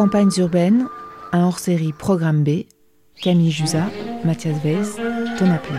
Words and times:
Campagnes 0.00 0.32
urbaines, 0.38 0.86
un 1.30 1.44
hors-série 1.44 1.92
Programme 1.92 2.42
B, 2.42 2.62
Camille 3.20 3.50
Jusa, 3.50 3.82
Mathias 4.24 4.56
Weiss, 4.64 4.96
Thomas 5.36 5.58
Play. 5.58 5.76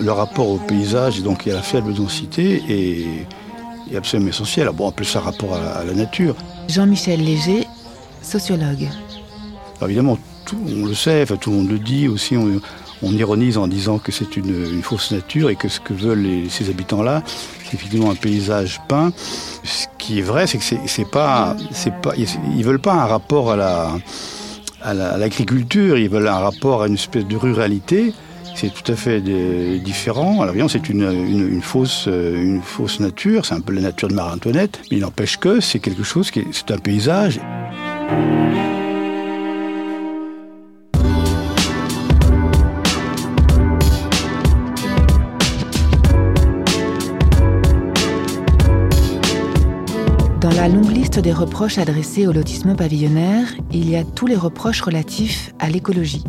Le 0.00 0.10
rapport 0.10 0.48
au 0.48 0.58
paysage 0.58 1.20
et 1.20 1.22
donc 1.22 1.46
à 1.46 1.52
la 1.52 1.62
faible 1.62 1.94
densité 1.94 2.60
est, 2.68 3.96
absolument 3.96 4.30
essentiel. 4.30 4.68
Bon, 4.74 4.86
on 4.86 4.88
appelle 4.88 5.06
ça 5.06 5.20
rapport 5.20 5.54
à 5.54 5.84
la, 5.84 5.94
nature. 5.94 6.34
Jean-Michel 6.68 7.24
Léger, 7.24 7.68
sociologue. 8.20 8.88
évidemment, 9.80 10.18
tout, 10.46 10.58
on 10.66 10.86
le 10.86 10.94
sait, 10.94 11.22
enfin, 11.22 11.36
tout 11.36 11.50
le 11.50 11.56
monde 11.58 11.70
le 11.70 11.78
dit 11.78 12.08
aussi, 12.08 12.36
on, 12.36 12.60
ironise 13.02 13.58
en 13.58 13.66
disant 13.66 13.98
que 13.98 14.12
c'est 14.12 14.36
une, 14.36 14.82
fausse 14.82 15.12
nature 15.12 15.50
et 15.50 15.56
que 15.56 15.68
ce 15.68 15.80
que 15.80 15.92
veulent 15.92 16.48
ces 16.48 16.70
habitants-là, 16.70 17.22
c'est 17.64 17.74
effectivement 17.74 18.10
un 18.10 18.14
paysage 18.14 18.80
peint. 18.88 19.12
Ce 19.64 19.86
qui 19.98 20.18
est 20.18 20.22
vrai, 20.22 20.46
c'est 20.46 20.58
que 20.58 20.64
c'est 20.86 21.10
pas, 21.10 21.56
ils 22.16 22.64
veulent 22.64 22.80
pas 22.80 22.94
un 22.94 23.06
rapport 23.06 23.52
à 23.52 23.56
la, 23.56 23.92
à 24.82 24.94
l'agriculture, 24.94 25.98
ils 25.98 26.08
veulent 26.08 26.28
un 26.28 26.38
rapport 26.38 26.82
à 26.82 26.88
une 26.88 26.94
espèce 26.94 27.26
de 27.26 27.36
ruralité. 27.36 28.12
C'est 28.54 28.72
tout 28.74 28.92
à 28.92 28.96
fait 28.96 29.20
différent. 29.80 30.42
Alors, 30.42 30.54
bien, 30.54 30.68
c'est 30.68 30.88
une, 30.88 31.62
fausse, 31.62 32.06
une 32.06 32.60
fausse 32.62 33.00
nature, 33.00 33.46
c'est 33.46 33.54
un 33.54 33.60
peu 33.60 33.72
la 33.72 33.80
nature 33.80 34.08
de 34.08 34.14
Marie-Antoinette, 34.14 34.80
mais 34.90 34.98
il 34.98 35.00
n'empêche 35.00 35.38
que 35.38 35.60
c'est 35.60 35.78
quelque 35.78 36.02
chose 36.02 36.30
qui 36.30 36.44
c'est 36.52 36.70
un 36.70 36.78
paysage. 36.78 37.40
Liste 51.10 51.24
des 51.24 51.32
reproches 51.32 51.78
adressés 51.78 52.28
au 52.28 52.32
lotissement 52.32 52.76
pavillonnaire, 52.76 53.52
il 53.72 53.90
y 53.90 53.96
a 53.96 54.04
tous 54.04 54.28
les 54.28 54.36
reproches 54.36 54.80
relatifs 54.80 55.52
à 55.58 55.68
l'écologie. 55.68 56.22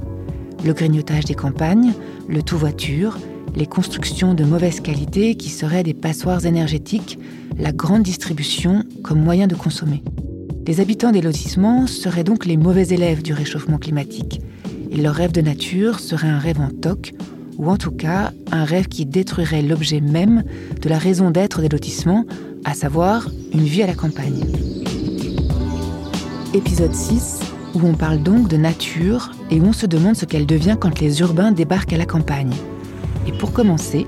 Le 0.65 0.73
grignotage 0.73 1.25
des 1.25 1.35
campagnes, 1.35 1.93
le 2.27 2.41
tout-voiture, 2.41 3.19
les 3.55 3.67
constructions 3.67 4.33
de 4.33 4.43
mauvaise 4.43 4.79
qualité 4.79 5.35
qui 5.35 5.49
seraient 5.49 5.83
des 5.83 5.93
passoires 5.93 6.47
énergétiques, 6.47 7.19
la 7.59 7.71
grande 7.71 8.01
distribution 8.01 8.83
comme 9.03 9.21
moyen 9.21 9.45
de 9.45 9.53
consommer. 9.53 10.01
Les 10.65 10.79
habitants 10.79 11.11
des 11.11 11.21
lotissements 11.21 11.85
seraient 11.85 12.23
donc 12.23 12.47
les 12.47 12.57
mauvais 12.57 12.87
élèves 12.87 13.21
du 13.21 13.33
réchauffement 13.33 13.77
climatique, 13.77 14.41
et 14.89 14.97
leur 14.97 15.13
rêve 15.13 15.31
de 15.31 15.41
nature 15.41 15.99
serait 15.99 16.29
un 16.29 16.39
rêve 16.39 16.59
en 16.59 16.69
toc, 16.69 17.13
ou 17.59 17.69
en 17.69 17.77
tout 17.77 17.91
cas 17.91 18.31
un 18.51 18.63
rêve 18.63 18.87
qui 18.87 19.05
détruirait 19.05 19.61
l'objet 19.61 20.01
même 20.01 20.43
de 20.81 20.89
la 20.89 20.97
raison 20.97 21.29
d'être 21.29 21.61
des 21.61 21.69
lotissements 21.69 22.25
à 22.65 22.73
savoir 22.73 23.29
une 23.53 23.65
vie 23.65 23.83
à 23.83 23.87
la 23.87 23.95
campagne. 23.95 24.70
Épisode 26.53 26.93
6, 26.93 27.39
où 27.75 27.87
on 27.87 27.93
parle 27.93 28.21
donc 28.21 28.49
de 28.49 28.57
nature 28.57 29.31
et 29.49 29.61
où 29.61 29.67
on 29.67 29.73
se 29.73 29.85
demande 29.85 30.17
ce 30.17 30.25
qu'elle 30.25 30.45
devient 30.45 30.75
quand 30.77 30.99
les 30.99 31.21
urbains 31.21 31.53
débarquent 31.53 31.93
à 31.93 31.97
la 31.97 32.05
campagne. 32.05 32.53
Et 33.25 33.31
pour 33.31 33.53
commencer, 33.53 34.05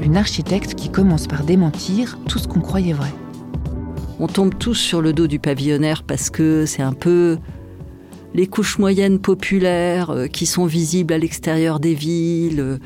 une 0.00 0.16
architecte 0.16 0.76
qui 0.76 0.88
commence 0.90 1.26
par 1.26 1.42
démentir 1.42 2.20
tout 2.28 2.38
ce 2.38 2.46
qu'on 2.46 2.60
croyait 2.60 2.92
vrai. 2.92 3.12
On 4.20 4.28
tombe 4.28 4.56
tous 4.56 4.76
sur 4.76 5.02
le 5.02 5.12
dos 5.12 5.26
du 5.26 5.40
pavillonnaire 5.40 6.04
parce 6.04 6.30
que 6.30 6.64
c'est 6.64 6.82
un 6.82 6.92
peu 6.92 7.38
les 8.34 8.46
couches 8.46 8.78
moyennes 8.78 9.18
populaires 9.18 10.10
euh, 10.10 10.26
qui 10.28 10.46
sont 10.46 10.66
visibles 10.66 11.12
à 11.12 11.18
l'extérieur 11.18 11.80
des 11.80 11.94
villes, 11.94 12.60
euh, 12.60 12.78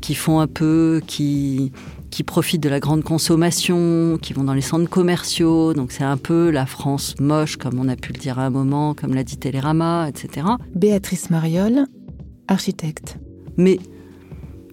qui 0.00 0.16
font 0.16 0.40
un 0.40 0.48
peu, 0.48 1.00
qui, 1.06 1.70
qui 2.12 2.22
profitent 2.24 2.62
de 2.62 2.68
la 2.68 2.78
grande 2.78 3.02
consommation, 3.02 4.18
qui 4.20 4.34
vont 4.34 4.44
dans 4.44 4.52
les 4.52 4.60
centres 4.60 4.88
commerciaux. 4.88 5.72
Donc 5.72 5.92
c'est 5.92 6.04
un 6.04 6.18
peu 6.18 6.50
la 6.50 6.66
France 6.66 7.14
moche, 7.18 7.56
comme 7.56 7.80
on 7.80 7.88
a 7.88 7.96
pu 7.96 8.12
le 8.12 8.18
dire 8.18 8.38
à 8.38 8.44
un 8.44 8.50
moment, 8.50 8.94
comme 8.94 9.14
l'a 9.14 9.24
dit 9.24 9.38
Télérama, 9.38 10.08
etc. 10.10 10.46
Béatrice 10.74 11.30
Mariol, 11.30 11.86
architecte. 12.48 13.16
Mais 13.56 13.80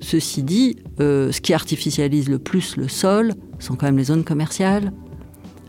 ceci 0.01 0.44
dit, 0.44 0.75
euh, 0.99 1.31
ce 1.31 1.39
qui 1.39 1.53
artificialise 1.53 2.29
le 2.29 2.39
plus 2.39 2.75
le 2.75 2.89
sol 2.89 3.33
sont 3.57 3.75
quand 3.75 3.85
même 3.85 3.97
les 3.97 4.05
zones 4.05 4.25
commerciales, 4.25 4.91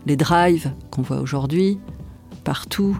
les 0.05 0.17
drives 0.17 0.73
qu'on 0.91 1.03
voit 1.03 1.21
aujourd'hui 1.21 1.79
partout. 2.43 2.97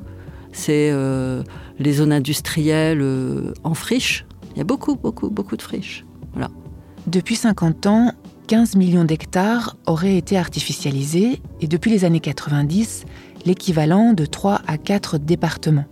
C'est 0.54 0.92
euh, 0.92 1.44
les 1.78 1.94
zones 1.94 2.14
industrielles 2.14 3.02
euh, 3.02 3.54
en 3.66 3.74
friche. 3.74 4.26
Il 4.52 4.60
y 4.60 4.62
a 4.62 4.66
beaucoup, 4.66 4.96
beaucoup, 4.96 5.30
beaucoup 5.30 5.58
de 5.58 5.62
friches. 5.62 6.06
Voilà. 6.32 6.50
Depuis 7.08 7.36
50 7.36 7.88
ans, 7.88 8.14
15 8.52 8.76
millions 8.76 9.06
d'hectares 9.06 9.78
auraient 9.86 10.18
été 10.18 10.38
artificialisés 10.38 11.42
et 11.62 11.68
depuis 11.70 11.90
les 11.90 12.04
années 12.04 12.20
90, 12.20 13.06
l'équivalent 13.46 14.12
de 14.12 14.26
3 14.26 14.60
à 14.68 14.78
4 14.78 15.20
départements. 15.20 15.86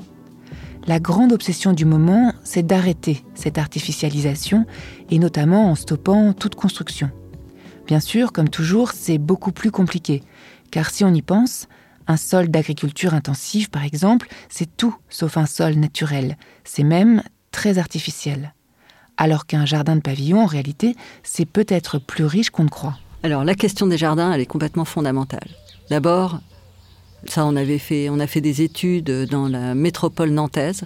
La 0.86 1.00
grande 1.00 1.32
obsession 1.32 1.72
du 1.72 1.86
moment, 1.86 2.34
c'est 2.44 2.68
d'arrêter 2.68 3.24
cette 3.34 3.58
artificialisation 3.58 4.66
et 5.10 5.20
notamment 5.20 5.72
en 5.72 5.76
stoppant 5.76 6.34
toute 6.34 6.56
construction. 6.56 7.10
Bien 7.88 8.02
sûr, 8.02 8.34
comme 8.34 8.50
toujours, 8.50 8.92
c'est 8.92 9.20
beaucoup 9.20 9.54
plus 9.54 9.72
compliqué, 9.72 10.22
car 10.70 10.90
si 10.90 11.06
on 11.06 11.14
y 11.14 11.22
pense, 11.22 11.70
un 12.08 12.18
sol 12.18 12.50
d'agriculture 12.50 13.14
intensive, 13.14 13.70
par 13.70 13.86
exemple, 13.86 14.28
c'est 14.50 14.76
tout 14.76 14.98
sauf 15.08 15.38
un 15.38 15.46
sol 15.46 15.76
naturel, 15.76 16.36
c'est 16.66 16.84
même 16.84 17.24
très 17.52 17.78
artificiel 17.78 18.54
alors 19.20 19.46
qu'un 19.46 19.66
jardin 19.66 19.98
de 19.98 20.02
pavillon, 20.02 20.42
en 20.42 20.46
réalité, 20.46 20.96
c'est 21.24 21.46
peut-être 21.46 22.00
plus 22.00 22.24
riche 22.24 22.50
qu'on 22.50 22.64
ne 22.64 22.70
croit. 22.70 22.98
Alors 23.22 23.44
la 23.44 23.54
question 23.54 23.86
des 23.86 23.98
jardins, 23.98 24.32
elle 24.32 24.40
est 24.40 24.46
complètement 24.46 24.86
fondamentale. 24.86 25.48
D'abord, 25.90 26.40
ça, 27.26 27.46
on 27.46 27.58
avait 27.58 27.80
fait, 27.80 28.10
on 28.10 28.20
a 28.20 28.28
fait 28.28 28.40
des 28.40 28.62
études 28.62 29.12
dans 29.30 29.50
la 29.50 29.76
métropole 29.76 30.30
nantaise, 30.30 30.86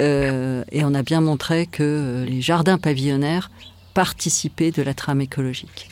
euh, 0.00 0.64
et 0.72 0.82
on 0.82 0.94
a 0.94 1.02
bien 1.02 1.20
montré 1.20 1.66
que 1.66 2.24
les 2.26 2.40
jardins 2.40 2.78
pavillonnaires 2.78 3.50
participaient 3.92 4.70
de 4.70 4.82
la 4.82 4.94
trame 4.94 5.20
écologique, 5.20 5.90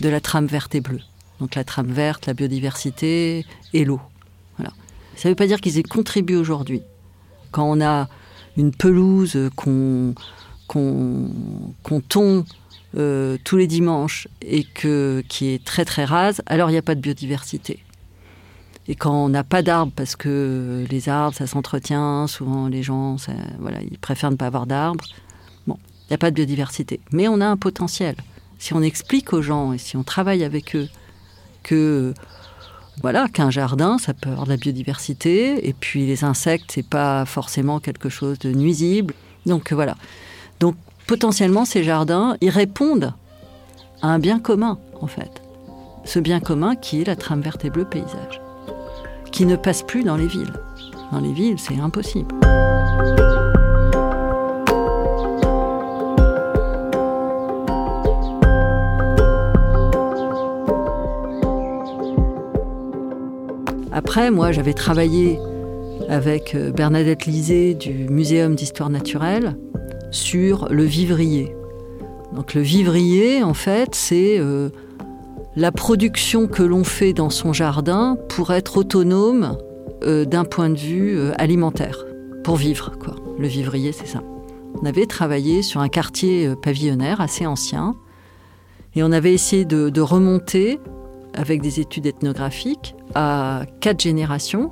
de 0.00 0.08
la 0.08 0.20
trame 0.20 0.46
verte 0.46 0.74
et 0.74 0.80
bleue. 0.80 1.02
Donc 1.38 1.54
la 1.54 1.64
trame 1.64 1.92
verte, 1.92 2.24
la 2.26 2.32
biodiversité 2.32 3.44
et 3.74 3.84
l'eau. 3.84 4.00
Ça 5.16 5.28
ne 5.28 5.32
veut 5.32 5.36
pas 5.36 5.46
dire 5.46 5.62
qu'ils 5.62 5.78
aient 5.78 5.82
contribué 5.82 6.36
aujourd'hui. 6.36 6.82
Quand 7.50 7.64
on 7.64 7.80
a 7.80 8.06
une 8.58 8.70
pelouse 8.70 9.38
qu'on 9.56 10.14
qu'on 10.66 11.30
qu 11.84 11.94
euh, 12.96 13.36
tous 13.44 13.56
les 13.56 13.66
dimanches 13.66 14.26
et 14.40 14.64
qui 14.64 15.46
est 15.48 15.64
très 15.64 15.84
très 15.84 16.04
rase, 16.04 16.40
alors 16.46 16.70
il 16.70 16.72
n'y 16.72 16.78
a 16.78 16.82
pas 16.82 16.94
de 16.94 17.00
biodiversité. 17.00 17.82
Et 18.88 18.94
quand 18.94 19.12
on 19.12 19.28
n'a 19.28 19.44
pas 19.44 19.62
d'arbres, 19.62 19.92
parce 19.94 20.14
que 20.16 20.84
les 20.88 21.08
arbres, 21.08 21.36
ça 21.36 21.46
s'entretient, 21.46 22.26
souvent 22.26 22.68
les 22.68 22.82
gens, 22.82 23.16
voilà, 23.58 23.80
ils 23.82 23.98
préfèrent 23.98 24.30
ne 24.30 24.36
pas 24.36 24.46
avoir 24.46 24.66
d'arbres, 24.66 25.04
bon, 25.66 25.76
il 26.02 26.12
n'y 26.12 26.14
a 26.14 26.18
pas 26.18 26.30
de 26.30 26.36
biodiversité. 26.36 27.00
Mais 27.10 27.26
on 27.26 27.40
a 27.40 27.46
un 27.46 27.56
potentiel. 27.56 28.14
Si 28.58 28.72
on 28.72 28.82
explique 28.82 29.32
aux 29.32 29.42
gens 29.42 29.72
et 29.72 29.78
si 29.78 29.96
on 29.96 30.04
travaille 30.04 30.44
avec 30.44 30.76
eux 30.76 30.88
que 31.62 32.14
voilà, 33.02 33.28
qu'un 33.28 33.50
jardin, 33.50 33.98
ça 33.98 34.14
peut 34.14 34.30
avoir 34.30 34.46
de 34.46 34.50
la 34.50 34.56
biodiversité, 34.56 35.68
et 35.68 35.74
puis 35.74 36.06
les 36.06 36.24
insectes, 36.24 36.72
c'est 36.72 36.88
pas 36.88 37.26
forcément 37.26 37.78
quelque 37.80 38.08
chose 38.08 38.38
de 38.38 38.52
nuisible. 38.52 39.12
Donc 39.44 39.72
voilà. 39.72 39.96
Donc 40.60 40.74
potentiellement, 41.06 41.64
ces 41.64 41.84
jardins, 41.84 42.36
ils 42.40 42.50
répondent 42.50 43.14
à 44.02 44.08
un 44.08 44.18
bien 44.18 44.38
commun, 44.38 44.78
en 45.00 45.06
fait. 45.06 45.42
Ce 46.04 46.18
bien 46.18 46.40
commun 46.40 46.76
qui 46.76 47.00
est 47.00 47.04
la 47.04 47.16
trame 47.16 47.40
verte 47.40 47.64
et 47.64 47.70
bleue 47.70 47.84
paysage, 47.84 48.40
qui 49.32 49.44
ne 49.46 49.56
passe 49.56 49.82
plus 49.82 50.04
dans 50.04 50.16
les 50.16 50.26
villes. 50.26 50.52
Dans 51.12 51.20
les 51.20 51.32
villes, 51.32 51.58
c'est 51.58 51.78
impossible. 51.78 52.34
Après, 63.92 64.30
moi, 64.30 64.52
j'avais 64.52 64.74
travaillé 64.74 65.38
avec 66.08 66.54
euh, 66.54 66.70
Bernadette 66.70 67.26
Lisée 67.26 67.74
du 67.74 68.08
Muséum 68.08 68.54
d'histoire 68.54 68.90
naturelle 68.90 69.56
sur 70.16 70.68
le 70.70 70.84
vivrier. 70.84 71.54
Donc 72.32 72.54
le 72.54 72.62
vivrier, 72.62 73.42
en 73.42 73.54
fait, 73.54 73.94
c'est 73.94 74.38
euh, 74.38 74.70
la 75.54 75.70
production 75.70 76.48
que 76.48 76.62
l'on 76.62 76.84
fait 76.84 77.12
dans 77.12 77.30
son 77.30 77.52
jardin 77.52 78.18
pour 78.28 78.52
être 78.52 78.78
autonome 78.78 79.58
euh, 80.04 80.24
d'un 80.24 80.44
point 80.44 80.70
de 80.70 80.78
vue 80.78 81.16
euh, 81.16 81.32
alimentaire, 81.38 82.04
pour 82.42 82.56
vivre. 82.56 82.92
Quoi. 82.98 83.14
Le 83.38 83.46
vivrier, 83.46 83.92
c'est 83.92 84.06
ça. 84.06 84.22
On 84.80 84.86
avait 84.86 85.06
travaillé 85.06 85.62
sur 85.62 85.80
un 85.80 85.88
quartier 85.88 86.52
pavillonnaire 86.62 87.20
assez 87.20 87.46
ancien 87.46 87.94
et 88.94 89.02
on 89.02 89.12
avait 89.12 89.32
essayé 89.32 89.64
de, 89.64 90.00
remonter 90.00 90.78
avec 91.32 91.62
des 91.62 91.80
études 91.80 92.06
ethnographiques 92.06 92.94
à 93.14 93.64
quatre 93.80 94.02
générations 94.02 94.70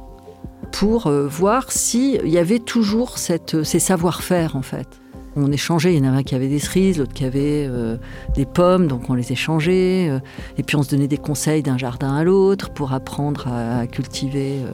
pour 0.73 1.11
voir 1.11 1.73
s'il 1.73 2.29
y 2.29 2.37
avait 2.37 2.59
toujours 2.59 3.17
ces 3.17 3.79
savoir-faire 3.79 4.57
en 4.57 4.63
fait 4.63 5.01
On 5.37 5.51
échangeait, 5.51 5.95
il 5.95 5.99
y 5.99 6.07
en 6.07 6.09
avait 6.09 6.19
un 6.19 6.23
qui 6.23 6.35
avait 6.35 6.49
des 6.49 6.61
cerises, 6.61 6.99
l'autre 6.99 7.13
qui 7.13 7.25
avait 7.25 7.67
euh, 7.69 7.97
des 8.37 8.47
pommes, 8.47 8.87
donc 8.87 9.11
on 9.11 9.15
les 9.15 9.33
échangeait. 9.33 10.09
Euh, 10.09 10.21
et 10.59 10.63
puis 10.63 10.77
on 10.77 10.83
se 10.83 10.91
donnait 10.91 11.09
des 11.09 11.19
conseils 11.19 11.63
d'un 11.63 11.77
jardin 11.77 12.15
à 12.15 12.23
l'autre 12.23 12.71
pour 12.71 12.93
apprendre 12.93 13.49
à, 13.49 13.87
cultiver 13.87 14.59
euh, 14.63 14.71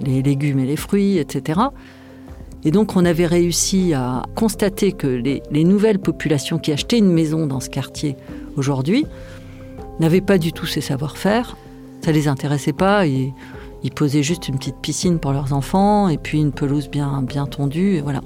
les 0.00 0.22
légumes 0.22 0.60
et 0.60 0.66
les 0.66 0.76
fruits, 0.76 1.18
etc. 1.18 1.60
Et 2.64 2.70
donc 2.70 2.94
on 2.96 3.04
avait 3.04 3.26
réussi 3.26 3.94
à 3.94 4.22
constater 4.36 4.92
que 4.92 5.08
les, 5.08 5.42
les 5.50 5.64
nouvelles 5.64 5.98
populations 5.98 6.58
qui 6.58 6.72
achetaient 6.72 6.98
une 6.98 7.12
maison 7.12 7.46
dans 7.46 7.60
ce 7.60 7.68
quartier 7.68 8.16
aujourd'hui 8.56 9.06
n'avaient 9.98 10.20
pas 10.20 10.38
du 10.38 10.52
tout 10.52 10.66
ces 10.66 10.80
savoir-faire. 10.80 11.56
Ça 12.00 12.12
les 12.12 12.28
intéressait 12.28 12.72
pas. 12.72 13.06
Et 13.06 13.32
ils 13.82 13.92
posaient 13.92 14.22
juste 14.22 14.48
une 14.48 14.56
petite 14.56 14.78
piscine 14.80 15.18
pour 15.18 15.32
leurs 15.32 15.52
enfants 15.52 16.08
et 16.08 16.16
puis 16.16 16.38
une 16.38 16.52
pelouse 16.52 16.88
bien, 16.88 17.22
bien 17.22 17.46
tondue, 17.46 18.00
voilà. 18.00 18.22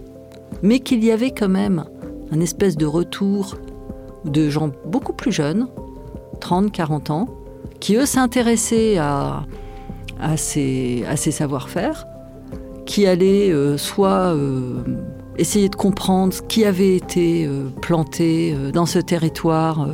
Mais 0.63 0.81
qu'il 0.81 1.05
y 1.05 1.11
avait 1.11 1.31
quand 1.31 1.49
même 1.49 1.85
un 2.33 2.41
espèce 2.41 2.77
de 2.77 2.87
retour 2.87 3.57
de 4.25 4.51
gens 4.51 4.71
beaucoup 4.85 5.13
plus 5.13 5.33
jeunes, 5.33 5.69
30, 6.41 6.73
40 6.73 7.11
ans, 7.11 7.29
qui 7.81 7.97
eux 7.97 8.07
s'intéressaient 8.07 8.99
à, 8.99 9.47
ces 10.37 11.05
savoir-faire, 11.17 12.07
qui 12.87 13.07
allaient 13.07 13.51
euh, 13.51 13.77
soit 13.77 14.35
euh, 14.35 14.83
essayer 15.37 15.69
de 15.69 15.77
comprendre 15.77 16.33
ce 16.33 16.43
qui 16.43 16.65
avait 16.65 16.97
été 16.97 17.47
euh, 17.47 17.69
planté 17.83 18.57
dans 18.73 18.87
ce 18.87 18.99
territoire 18.99 19.89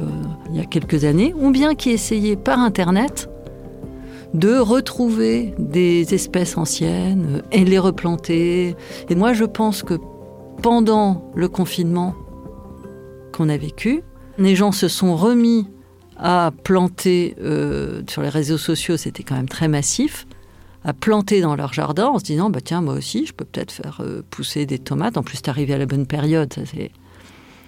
il 0.50 0.56
y 0.56 0.60
a 0.60 0.64
quelques 0.64 1.04
années, 1.04 1.34
ou 1.38 1.50
bien 1.50 1.74
qui 1.74 1.90
essayaient 1.90 2.36
par 2.36 2.58
Internet 2.60 3.28
de 4.32 4.58
retrouver 4.58 5.54
des 5.58 6.12
espèces 6.12 6.56
anciennes 6.56 7.42
et 7.52 7.64
les 7.64 7.78
replanter. 7.78 8.74
Et 9.08 9.14
moi, 9.14 9.32
je 9.32 9.44
pense 9.44 9.84
que 9.84 9.94
pendant 10.62 11.30
le 11.34 11.48
confinement 11.48 12.14
qu'on 13.32 13.48
a 13.48 13.56
vécu, 13.56 14.02
les 14.38 14.56
gens 14.56 14.72
se 14.72 14.88
sont 14.88 15.16
remis 15.16 15.68
à 16.16 16.52
planter 16.62 17.34
euh, 17.40 18.02
sur 18.08 18.22
les 18.22 18.28
réseaux 18.28 18.58
sociaux, 18.58 18.96
c'était 18.96 19.22
quand 19.22 19.34
même 19.34 19.48
très 19.48 19.68
massif, 19.68 20.26
à 20.84 20.92
planter 20.92 21.40
dans 21.40 21.56
leur 21.56 21.72
jardin 21.72 22.06
en 22.06 22.18
se 22.18 22.24
disant 22.24 22.50
bah 22.50 22.60
tiens 22.62 22.82
moi 22.82 22.94
aussi 22.94 23.26
je 23.26 23.32
peux 23.32 23.44
peut-être 23.44 23.72
faire 23.72 23.98
euh, 24.00 24.22
pousser 24.30 24.66
des 24.66 24.78
tomates. 24.78 25.16
En 25.16 25.22
plus 25.22 25.36
c'est 25.36 25.48
arrivé 25.48 25.74
à 25.74 25.78
la 25.78 25.86
bonne 25.86 26.06
période. 26.06 26.54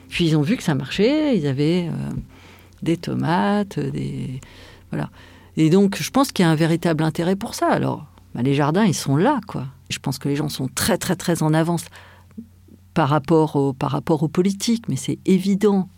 Puis 0.08 0.26
ils 0.26 0.36
ont 0.36 0.42
vu 0.42 0.56
que 0.56 0.62
ça 0.62 0.74
marchait. 0.74 1.36
Ils 1.36 1.46
avaient 1.46 1.88
euh, 1.88 2.12
des 2.82 2.96
tomates, 2.96 3.78
des 3.78 4.40
voilà. 4.90 5.10
Et 5.56 5.70
donc, 5.70 5.96
je 6.00 6.10
pense 6.10 6.32
qu'il 6.32 6.44
y 6.44 6.48
a 6.48 6.50
un 6.50 6.56
véritable 6.56 7.02
intérêt 7.02 7.36
pour 7.36 7.54
ça. 7.54 7.68
Alors, 7.68 8.06
bah, 8.34 8.42
les 8.42 8.54
jardins, 8.54 8.84
ils 8.84 8.94
sont 8.94 9.16
là, 9.16 9.40
quoi. 9.46 9.66
Je 9.88 9.98
pense 9.98 10.18
que 10.18 10.28
les 10.28 10.36
gens 10.36 10.48
sont 10.48 10.68
très, 10.68 10.98
très, 10.98 11.16
très 11.16 11.42
en 11.42 11.54
avance 11.54 11.86
par 12.96 13.10
rapport, 13.10 13.56
au, 13.56 13.74
par 13.74 13.90
rapport 13.90 14.22
aux 14.22 14.28
politiques, 14.28 14.88
mais 14.88 14.96
c'est 14.96 15.18
évident. 15.26 15.90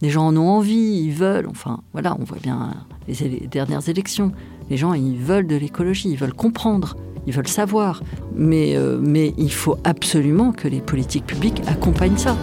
Les 0.00 0.08
gens 0.08 0.28
en 0.28 0.36
ont 0.38 0.48
envie, 0.48 1.02
ils 1.04 1.12
veulent. 1.12 1.46
Enfin, 1.46 1.80
voilà, 1.92 2.16
on 2.18 2.24
voit 2.24 2.38
bien 2.42 2.72
les, 3.06 3.46
dernières 3.46 3.86
élections. 3.90 4.32
Les 4.70 4.78
gens, 4.78 4.94
ils 4.94 5.18
veulent 5.18 5.46
de 5.46 5.54
l'écologie, 5.54 6.08
ils 6.08 6.16
veulent 6.16 6.32
comprendre, 6.32 6.96
ils 7.26 7.34
veulent 7.34 7.46
savoir. 7.46 8.02
Mais, 8.34 8.74
euh, 8.74 8.98
mais 9.02 9.34
il 9.36 9.52
faut 9.52 9.76
absolument 9.84 10.52
que 10.52 10.66
les 10.66 10.80
politiques 10.80 11.26
publiques 11.26 11.60
accompagnent 11.66 12.16
ça. 12.16 12.38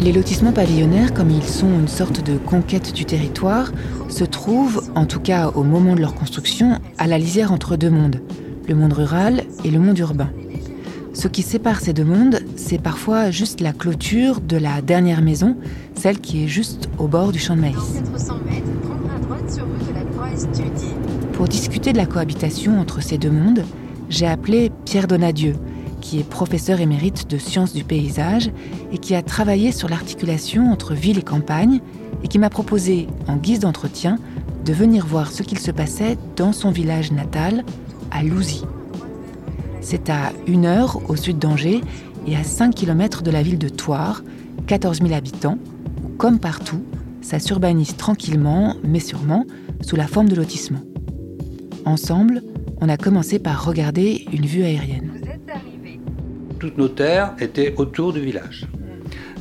Les 0.00 0.12
lotissements 0.12 0.52
pavillonnaires, 0.52 1.12
comme 1.12 1.30
ils 1.30 1.42
sont 1.42 1.78
une 1.78 1.88
sorte 1.88 2.22
de 2.22 2.36
conquête 2.36 2.94
du 2.94 3.04
territoire, 3.04 3.70
se 4.14 4.22
trouvent, 4.22 4.80
en 4.94 5.06
tout 5.06 5.18
cas 5.18 5.48
au 5.56 5.64
moment 5.64 5.96
de 5.96 6.00
leur 6.00 6.14
construction, 6.14 6.78
à 6.98 7.08
la 7.08 7.18
lisière 7.18 7.50
entre 7.50 7.74
deux 7.74 7.90
mondes, 7.90 8.20
le 8.68 8.76
monde 8.76 8.92
rural 8.92 9.42
et 9.64 9.72
le 9.72 9.80
monde 9.80 9.98
urbain. 9.98 10.30
Ce 11.14 11.26
qui 11.26 11.42
sépare 11.42 11.80
ces 11.80 11.92
deux 11.92 12.04
mondes, 12.04 12.38
c'est 12.54 12.80
parfois 12.80 13.32
juste 13.32 13.60
la 13.60 13.72
clôture 13.72 14.40
de 14.40 14.56
la 14.56 14.82
dernière 14.82 15.20
maison, 15.20 15.56
celle 15.96 16.20
qui 16.20 16.44
est 16.44 16.48
juste 16.48 16.88
au 16.98 17.08
bord 17.08 17.32
du 17.32 17.40
champ 17.40 17.56
de 17.56 17.62
maïs. 17.62 18.02
Pour 21.32 21.48
discuter 21.48 21.92
de 21.92 21.98
la 21.98 22.06
cohabitation 22.06 22.78
entre 22.78 23.02
ces 23.02 23.18
deux 23.18 23.32
mondes, 23.32 23.64
j'ai 24.10 24.28
appelé 24.28 24.70
Pierre 24.84 25.08
Donadieu, 25.08 25.54
qui 26.00 26.20
est 26.20 26.28
professeur 26.28 26.80
émérite 26.80 27.28
de 27.28 27.38
sciences 27.38 27.72
du 27.72 27.82
paysage 27.82 28.52
et 28.92 28.98
qui 28.98 29.16
a 29.16 29.22
travaillé 29.22 29.72
sur 29.72 29.88
l'articulation 29.88 30.70
entre 30.70 30.94
ville 30.94 31.18
et 31.18 31.22
campagne 31.22 31.80
et 32.24 32.28
qui 32.28 32.38
m'a 32.40 32.50
proposé, 32.50 33.06
en 33.28 33.36
guise 33.36 33.60
d'entretien, 33.60 34.18
de 34.64 34.72
venir 34.72 35.06
voir 35.06 35.30
ce 35.30 35.44
qu'il 35.44 35.58
se 35.58 35.70
passait 35.70 36.18
dans 36.36 36.52
son 36.52 36.70
village 36.72 37.12
natal, 37.12 37.64
à 38.10 38.24
Louzy. 38.24 38.64
C'est 39.80 40.10
à 40.10 40.32
une 40.46 40.64
heure 40.64 40.98
au 41.08 41.14
sud 41.14 41.38
d'Angers 41.38 41.82
et 42.26 42.34
à 42.34 42.42
5 42.42 42.74
km 42.74 43.22
de 43.22 43.30
la 43.30 43.42
ville 43.42 43.58
de 43.58 43.68
Thouars, 43.68 44.24
14 44.66 45.02
000 45.02 45.12
habitants, 45.12 45.58
où, 46.02 46.08
comme 46.16 46.40
partout, 46.40 46.82
ça 47.20 47.38
s'urbanise 47.38 47.96
tranquillement, 47.96 48.74
mais 48.82 49.00
sûrement, 49.00 49.44
sous 49.82 49.96
la 49.96 50.06
forme 50.06 50.28
de 50.28 50.34
lotissement. 50.34 50.80
Ensemble, 51.84 52.42
on 52.80 52.88
a 52.88 52.96
commencé 52.96 53.38
par 53.38 53.64
regarder 53.64 54.24
une 54.32 54.46
vue 54.46 54.64
aérienne 54.64 55.14
toutes 56.64 56.78
nos 56.78 56.88
terres 56.88 57.34
étaient 57.40 57.74
autour 57.76 58.14
du 58.14 58.20
village. 58.20 58.66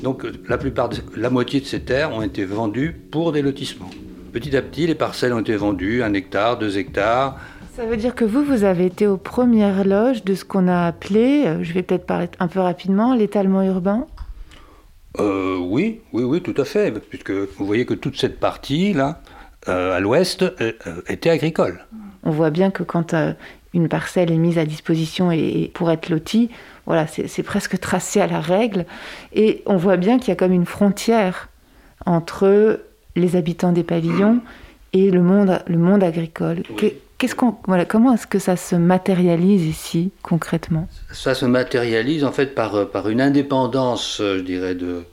Donc 0.04 0.28
la 0.50 0.58
plupart, 0.58 0.90
la 1.16 1.30
moitié 1.30 1.62
de 1.62 1.66
ces 1.66 1.80
terres 1.80 2.12
ont 2.14 2.22
été 2.22 2.44
vendues 2.44 2.92
pour 3.10 3.32
des 3.32 3.42
lotissements. 3.42 3.90
Petit 4.34 4.56
à 4.58 4.62
petit, 4.62 4.86
les 4.86 4.96
parcelles 4.96 5.32
ont 5.32 5.40
été 5.40 5.56
vendues, 5.56 6.04
un 6.04 6.14
hectare, 6.14 6.60
deux 6.60 6.78
hectares. 6.78 7.38
Ça 7.76 7.86
veut 7.86 7.96
dire 7.96 8.14
que 8.14 8.26
vous, 8.26 8.44
vous 8.44 8.66
avez 8.66 8.86
été 8.86 9.08
aux 9.08 9.18
premières 9.18 9.86
loges 9.86 10.26
de 10.26 10.36
ce 10.36 10.44
qu'on 10.44 10.68
a 10.68 10.86
appelé, 10.86 11.46
euh, 11.46 11.64
je 11.64 11.72
vais 11.74 11.84
peut-être 11.84 12.06
parler 12.06 12.28
un 12.40 12.48
peu 12.48 12.60
rapidement, 12.60 13.16
l'étalement 13.16 13.64
urbain? 13.64 14.06
Euh, 15.20 15.58
Oui, 15.58 16.02
oui, 16.12 16.24
oui, 16.24 16.42
tout 16.42 16.54
à 16.58 16.66
fait, 16.66 16.94
puisque 17.00 17.32
vous 17.32 17.66
voyez 17.66 17.86
que 17.86 17.94
toute 17.94 18.20
cette 18.20 18.40
partie-là, 18.40 19.22
euh, 19.70 19.96
à 19.96 20.00
l'ouest, 20.02 20.44
était 21.08 21.30
agricole. 21.30 21.86
On 22.24 22.32
voit 22.32 22.50
bien 22.50 22.70
que 22.72 22.84
quand 22.84 23.16
une 23.74 23.88
parcelle 23.88 24.32
est 24.32 24.38
mise 24.38 24.58
à 24.58 24.66
disposition 24.66 25.32
et, 25.32 25.72
pour 25.74 25.90
être 25.90 26.10
lotie, 26.10 26.50
voilà, 26.86 27.08
c'est 27.08 27.44
presque 27.44 27.80
tracé 27.80 28.20
à 28.20 28.28
la 28.28 28.42
règle. 28.42 28.86
Et 29.34 29.64
on 29.66 29.78
voit 29.78 29.98
bien 29.98 30.20
qu'il 30.20 30.30
y 30.30 30.32
a 30.32 30.36
comme 30.36 30.52
une 30.52 30.66
frontière 30.66 31.50
entre 32.06 32.82
les 33.16 33.36
habitants 33.36 33.72
des 33.72 33.84
pavillons 33.84 34.42
et 34.92 35.10
le 35.10 35.22
monde, 35.22 35.62
le 35.68 35.78
monde 35.78 36.04
agricole. 36.04 36.64
Qu'est-ce 37.18 37.36
qu'on, 37.36 37.56
voilà, 37.68 37.86
comment 37.86 38.14
est-ce 38.14 38.28
que 38.28 38.40
ça 38.40 38.58
se 38.58 38.76
matérialise 38.76 39.66
ici 39.66 40.12
concrètement? 40.24 40.90
Ça 41.12 41.36
se 41.36 41.46
matérialise 41.46 42.26
en 42.26 42.32
fait 42.32 42.48
par, 42.48 42.90
par 42.90 43.08
une 43.08 43.22
indépendance, 43.22 44.18
je 44.20 44.42
dirais, 44.42 44.76
de 44.76 45.04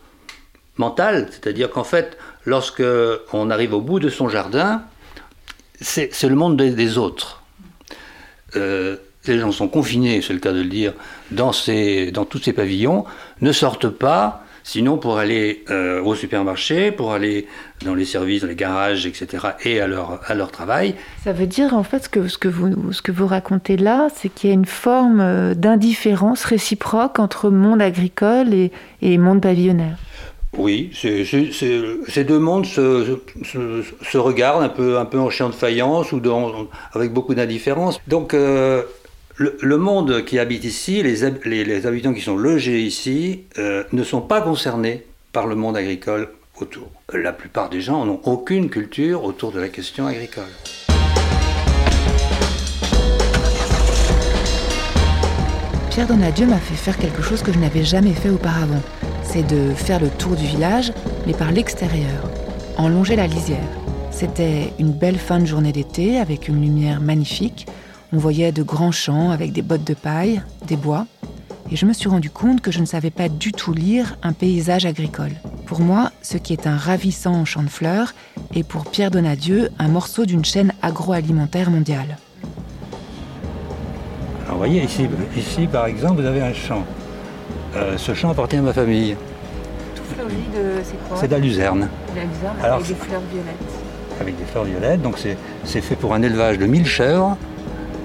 mentale, 0.76 1.28
c'est-à-dire 1.30 1.70
qu'en 1.70 1.84
fait, 1.84 2.16
lorsque 2.44 2.82
on 3.32 3.50
arrive 3.50 3.74
au 3.74 3.80
bout 3.80 4.00
de 4.00 4.08
son 4.08 4.28
jardin, 4.28 4.82
c'est 5.80 6.22
le 6.24 6.34
monde 6.34 6.56
des, 6.56 6.98
autres. 6.98 7.42
Euh, 8.56 8.96
les 9.26 9.38
gens 9.38 9.52
sont 9.52 9.68
confinés, 9.68 10.22
c'est 10.22 10.32
le 10.32 10.38
cas 10.38 10.52
de 10.52 10.60
le 10.60 10.68
dire, 10.68 10.94
dans, 11.30 11.52
ces, 11.52 12.10
dans 12.10 12.24
tous 12.24 12.38
ces 12.38 12.52
pavillons, 12.52 13.04
ne 13.40 13.52
sortent 13.52 13.88
pas, 13.88 14.44
sinon 14.62 14.98
pour 14.98 15.18
aller 15.18 15.64
euh, 15.70 16.02
au 16.02 16.14
supermarché, 16.14 16.90
pour 16.90 17.12
aller 17.12 17.46
dans 17.84 17.94
les 17.94 18.04
services, 18.04 18.42
dans 18.42 18.48
les 18.48 18.54
garages, 18.54 19.06
etc., 19.06 19.48
et 19.64 19.80
à 19.80 19.86
leur, 19.86 20.20
à 20.26 20.34
leur 20.34 20.50
travail. 20.50 20.94
Ça 21.22 21.32
veut 21.32 21.46
dire 21.46 21.74
en 21.74 21.82
fait 21.82 22.04
ce 22.04 22.08
que, 22.08 22.28
ce 22.28 22.38
que, 22.38 22.48
vous, 22.48 22.92
ce 22.92 23.02
que 23.02 23.12
vous 23.12 23.26
racontez 23.26 23.76
là, 23.76 24.08
c'est 24.14 24.28
qu'il 24.28 24.50
y 24.50 24.52
a 24.52 24.54
une 24.54 24.66
forme 24.66 25.20
euh, 25.20 25.54
d'indifférence 25.54 26.44
réciproque 26.44 27.18
entre 27.18 27.50
monde 27.50 27.82
agricole 27.82 28.54
et, 28.54 28.72
et 29.02 29.18
monde 29.18 29.40
pavillonnaire. 29.40 29.96
Oui, 30.58 30.90
ces 30.92 32.24
deux 32.24 32.38
mondes 32.40 32.66
se, 32.66 33.18
se, 33.44 33.82
se, 34.02 34.18
regardent 34.18 34.64
un 34.64 34.68
peu, 34.68 34.98
un 34.98 35.04
peu 35.04 35.18
en 35.20 35.30
chien 35.30 35.48
de 35.48 35.54
faïence 35.54 36.10
ou 36.10 36.18
dans, 36.18 36.66
avec 36.92 37.12
beaucoup 37.12 37.34
d'indifférence. 37.34 38.00
Donc, 38.08 38.34
euh, 38.34 38.82
le, 39.40 39.78
monde 39.78 40.24
qui 40.24 40.38
habite 40.38 40.64
ici, 40.64 41.02
les, 41.02 41.86
habitants 41.86 42.12
qui 42.12 42.20
sont 42.20 42.36
logés 42.36 42.80
ici, 42.80 43.44
euh, 43.58 43.84
ne 43.92 44.04
sont 44.04 44.20
pas 44.20 44.42
concernés 44.42 45.06
par 45.32 45.46
le 45.46 45.54
monde 45.54 45.78
agricole 45.78 46.28
autour. 46.60 46.90
La 47.14 47.32
plupart 47.32 47.70
des 47.70 47.80
gens 47.80 48.04
n'ont 48.04 48.20
aucune 48.24 48.68
culture 48.68 49.24
autour 49.24 49.50
de 49.52 49.60
la 49.60 49.68
question 49.68 50.06
agricole. 50.06 50.44
Pierre 55.88 56.06
Donadieu 56.06 56.46
m'a 56.46 56.58
fait 56.58 56.74
faire 56.74 56.98
quelque 56.98 57.22
chose 57.22 57.42
que 57.42 57.52
je 57.52 57.58
n'avais 57.58 57.82
jamais 57.84 58.12
fait 58.12 58.30
auparavant. 58.30 58.82
C'est 59.22 59.46
de 59.46 59.72
faire 59.72 60.00
le 60.00 60.10
tour 60.10 60.36
du 60.36 60.44
village, 60.44 60.92
mais 61.26 61.32
par 61.32 61.50
l'extérieur, 61.50 62.30
en 62.76 62.88
longer 62.88 63.16
la 63.16 63.26
lisière. 63.26 63.58
C'était 64.10 64.72
une 64.78 64.92
belle 64.92 65.18
fin 65.18 65.38
de 65.38 65.46
journée 65.46 65.72
d'été 65.72 66.18
avec 66.18 66.48
une 66.48 66.60
lumière 66.60 67.00
magnifique. 67.00 67.66
On 68.12 68.18
voyait 68.18 68.50
de 68.50 68.64
grands 68.64 68.90
champs 68.90 69.30
avec 69.30 69.52
des 69.52 69.62
bottes 69.62 69.86
de 69.86 69.94
paille, 69.94 70.42
des 70.66 70.76
bois, 70.76 71.06
et 71.70 71.76
je 71.76 71.86
me 71.86 71.92
suis 71.92 72.08
rendu 72.08 72.28
compte 72.28 72.60
que 72.60 72.72
je 72.72 72.80
ne 72.80 72.84
savais 72.84 73.10
pas 73.10 73.28
du 73.28 73.52
tout 73.52 73.72
lire 73.72 74.16
un 74.24 74.32
paysage 74.32 74.84
agricole. 74.84 75.30
Pour 75.66 75.78
moi, 75.78 76.10
ce 76.20 76.36
qui 76.36 76.52
est 76.52 76.66
un 76.66 76.76
ravissant 76.76 77.44
champ 77.44 77.62
de 77.62 77.68
fleurs 77.68 78.14
est 78.52 78.64
pour 78.64 78.90
Pierre 78.90 79.12
Donadieu 79.12 79.70
un 79.78 79.86
morceau 79.86 80.26
d'une 80.26 80.44
chaîne 80.44 80.72
agroalimentaire 80.82 81.70
mondiale. 81.70 82.16
voyez, 84.56 84.82
ici, 84.82 85.06
ici, 85.36 85.68
par 85.68 85.86
exemple, 85.86 86.20
vous 86.20 86.26
avez 86.26 86.42
un 86.42 86.52
champ. 86.52 86.84
Euh, 87.76 87.96
ce 87.96 88.12
champ 88.14 88.30
appartient 88.30 88.56
à 88.56 88.62
ma 88.62 88.72
famille. 88.72 89.16
C'est 91.14 91.28
de 91.28 91.32
la 91.32 91.38
luzerne. 91.38 91.88
Alors, 92.60 92.78
avec 92.78 92.88
des 92.88 92.94
fleurs 92.94 93.22
violettes. 93.32 94.20
Avec 94.20 94.36
des 94.36 94.44
fleurs 94.44 94.64
violettes, 94.64 95.02
donc 95.02 95.16
c'est 95.64 95.80
fait 95.80 95.94
pour 95.94 96.12
un 96.12 96.22
élevage 96.22 96.58
de 96.58 96.66
1000 96.66 96.84
chèvres 96.84 97.38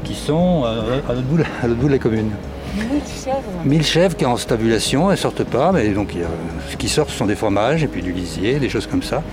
qui 0.06 0.16
sont 0.16 0.64
euh, 0.66 1.00
à 1.10 1.14
l'autre 1.14 1.78
bout, 1.78 1.88
de 1.88 1.92
la 1.92 1.98
commune. 1.98 2.32
1000 2.76 2.86
chèvres 3.24 3.38
1000 3.66 3.84
chèvres 3.84 4.16
qui 4.16 4.24
sont 4.24 4.32
en 4.32 4.38
stabulation, 4.38 5.10
elles 5.10 5.18
ne 5.18 5.22
sortent 5.22 5.44
pas, 5.44 5.72
mais 5.72 5.90
donc 5.90 6.14
ce 6.70 6.78
qui 6.78 6.88
sort 6.88 7.10
ce 7.10 7.18
sont 7.18 7.26
des 7.26 7.36
fromages 7.36 7.84
et 7.84 7.88
puis 7.88 8.02
du 8.02 8.12
lisier, 8.12 8.60
des 8.60 8.70
choses 8.70 8.88
comme 8.88 9.04
ça. 9.04 9.24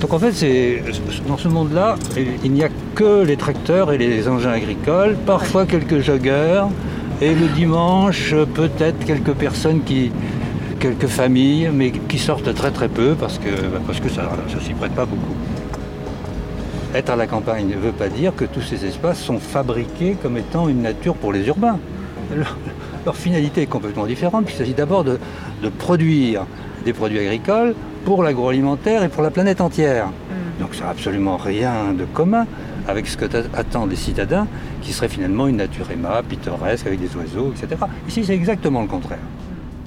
Donc 0.00 0.12
en 0.12 0.18
fait, 0.18 0.32
c'est 0.32 0.82
dans 1.26 1.38
ce 1.38 1.48
monde-là, 1.48 1.96
il 2.44 2.52
n'y 2.52 2.62
a 2.62 2.68
que 2.94 3.24
les 3.24 3.36
tracteurs 3.36 3.92
et 3.92 3.98
les 3.98 4.28
engins 4.28 4.52
agricoles, 4.52 5.16
parfois 5.26 5.66
quelques 5.66 6.00
joggeurs, 6.00 6.68
et 7.20 7.34
le 7.34 7.46
dimanche, 7.48 8.34
peut-être 8.54 9.04
quelques 9.06 9.32
personnes 9.32 9.82
qui, 9.84 10.12
quelques 10.78 11.06
familles, 11.06 11.70
mais 11.72 11.90
qui 11.90 12.18
sortent 12.18 12.54
très 12.54 12.70
très 12.70 12.88
peu 12.88 13.14
parce 13.18 13.38
que, 13.38 13.48
bah, 13.48 13.80
parce 13.86 14.00
que 14.00 14.08
ça 14.08 14.30
ne 14.54 14.60
s'y 14.60 14.74
prête 14.74 14.92
pas 14.92 15.06
beaucoup. 15.06 15.34
Être 16.96 17.10
à 17.10 17.16
la 17.16 17.26
campagne 17.26 17.68
ne 17.68 17.76
veut 17.76 17.92
pas 17.92 18.08
dire 18.08 18.34
que 18.34 18.46
tous 18.46 18.62
ces 18.62 18.86
espaces 18.86 19.20
sont 19.20 19.38
fabriqués 19.38 20.16
comme 20.22 20.38
étant 20.38 20.66
une 20.66 20.80
nature 20.80 21.14
pour 21.14 21.30
les 21.30 21.46
urbains. 21.46 21.78
Leur, 22.34 23.14
finalité 23.14 23.62
est 23.62 23.66
complètement 23.66 24.06
différente. 24.06 24.46
Il 24.48 24.54
s'agit 24.54 24.72
d'abord 24.72 25.04
de, 25.04 25.18
de, 25.62 25.68
produire 25.68 26.46
des 26.86 26.94
produits 26.94 27.18
agricoles 27.18 27.74
pour 28.06 28.22
l'agroalimentaire 28.22 29.02
et 29.02 29.10
pour 29.10 29.22
la 29.22 29.30
planète 29.30 29.60
entière. 29.60 30.06
Mm. 30.06 30.62
Donc 30.62 30.74
ça 30.74 30.84
n'a 30.84 30.90
absolument 30.90 31.36
rien 31.36 31.92
de 31.92 32.06
commun 32.06 32.46
avec 32.88 33.06
ce 33.08 33.18
que 33.18 33.26
attendent 33.54 33.90
les 33.90 33.96
citadins, 33.96 34.46
qui 34.80 34.94
serait 34.94 35.10
finalement 35.10 35.48
une 35.48 35.56
nature 35.56 35.90
aimable, 35.90 36.28
pittoresque, 36.28 36.86
avec 36.86 36.98
des 36.98 37.14
oiseaux, 37.14 37.52
etc. 37.52 37.78
Ici, 38.08 38.24
c'est 38.24 38.34
exactement 38.34 38.80
le 38.80 38.88
contraire. 38.88 39.18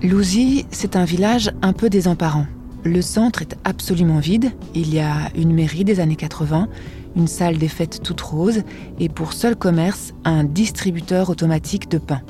Louzy, 0.04 0.68
c'est 0.70 0.96
un 0.96 1.06
village 1.06 1.50
un 1.64 1.74
peu 1.74 1.90
désemparant. 1.90 2.46
Le 2.86 3.02
centre 3.02 3.42
est 3.42 3.58
absolument 3.66 4.20
vide. 4.20 4.52
Il 4.74 4.94
y 4.94 5.00
a 5.00 5.14
une 5.36 5.54
mairie 5.54 5.84
des 5.84 6.00
années 6.00 6.16
80, 6.16 6.70
une 7.20 7.28
salle 7.28 7.58
des 7.58 7.68
fêtes 7.68 8.02
toute 8.02 8.22
rose 8.22 8.64
et 8.98 9.10
pour 9.10 9.34
seul 9.34 9.56
commerce, 9.56 10.14
un 10.24 10.46
distributeur 10.46 11.30
automatique 11.30 11.92
de 11.92 11.98
pain. 11.98 12.22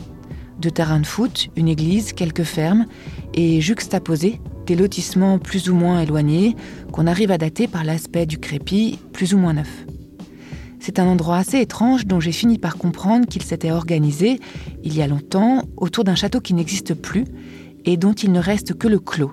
De 0.60 0.70
terrains 0.70 1.00
de 1.00 1.06
foot, 1.06 1.50
une 1.56 1.68
église, 1.68 2.12
quelques 2.12 2.44
fermes 2.44 2.88
et 3.36 3.62
juxtaposés, 3.62 4.42
des 4.66 4.76
lotissements 4.76 5.38
plus 5.38 5.70
ou 5.70 5.76
moins 5.76 6.02
éloignés 6.02 6.56
qu'on 6.92 7.06
arrive 7.06 7.30
à 7.30 7.38
dater 7.38 7.68
par 7.68 7.84
l'aspect 7.84 8.26
du 8.26 8.40
crépi 8.40 9.00
plus 9.14 9.36
ou 9.36 9.38
moins 9.38 9.54
neuf. 9.54 9.86
C'est 10.80 10.98
un 10.98 11.06
endroit 11.06 11.38
assez 11.38 11.60
étrange 11.60 12.08
dont 12.08 12.20
j'ai 12.20 12.32
fini 12.32 12.58
par 12.58 12.78
comprendre 12.78 13.28
qu'il 13.28 13.44
s'était 13.44 13.72
organisé, 13.72 14.40
il 14.84 14.98
y 14.98 15.04
a 15.04 15.08
longtemps, 15.08 15.64
autour 15.78 16.04
d'un 16.04 16.16
château 16.16 16.42
qui 16.42 16.56
n'existe 16.56 16.96
plus 16.96 17.26
et 17.86 17.96
dont 17.96 18.14
il 18.14 18.32
ne 18.32 18.40
reste 18.40 18.74
que 18.74 18.88
le 18.88 19.00
clos, 19.00 19.32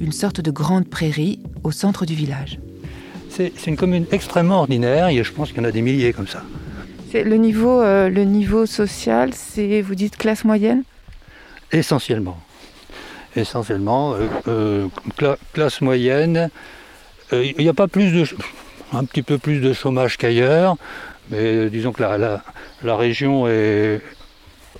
une 0.00 0.12
sorte 0.12 0.42
de 0.42 0.50
grande 0.50 0.86
prairie 0.86 1.40
au 1.64 1.70
centre 1.70 2.04
du 2.04 2.14
village. 2.14 2.60
C'est 3.38 3.66
une 3.68 3.76
commune 3.76 4.04
extrêmement 4.10 4.60
ordinaire 4.60 5.08
et 5.08 5.22
je 5.22 5.32
pense 5.32 5.48
qu'il 5.48 5.58
y 5.58 5.60
en 5.60 5.68
a 5.68 5.70
des 5.70 5.82
milliers 5.82 6.12
comme 6.12 6.26
ça. 6.26 6.42
Le 7.14 7.36
niveau, 7.36 7.80
euh, 7.80 8.08
le 8.08 8.24
niveau 8.24 8.66
social, 8.66 9.30
c'est, 9.32 9.80
vous 9.80 9.94
dites, 9.94 10.16
classe 10.16 10.44
moyenne? 10.44 10.82
Essentiellement. 11.70 12.38
Essentiellement, 13.36 14.14
euh, 14.14 14.88
euh, 15.22 15.36
classe 15.52 15.80
moyenne. 15.80 16.50
Il 17.32 17.54
n'y 17.58 17.68
a 17.68 17.74
pas 17.74 17.88
plus 17.88 18.10
de 18.10 18.24
un 18.92 19.04
petit 19.04 19.22
peu 19.22 19.38
plus 19.38 19.60
de 19.60 19.72
chômage 19.72 20.16
qu'ailleurs, 20.16 20.76
mais 21.30 21.68
disons 21.68 21.92
que 21.92 22.02
la, 22.02 22.42
la, 22.82 22.96
région 22.96 23.46
est 23.46 24.00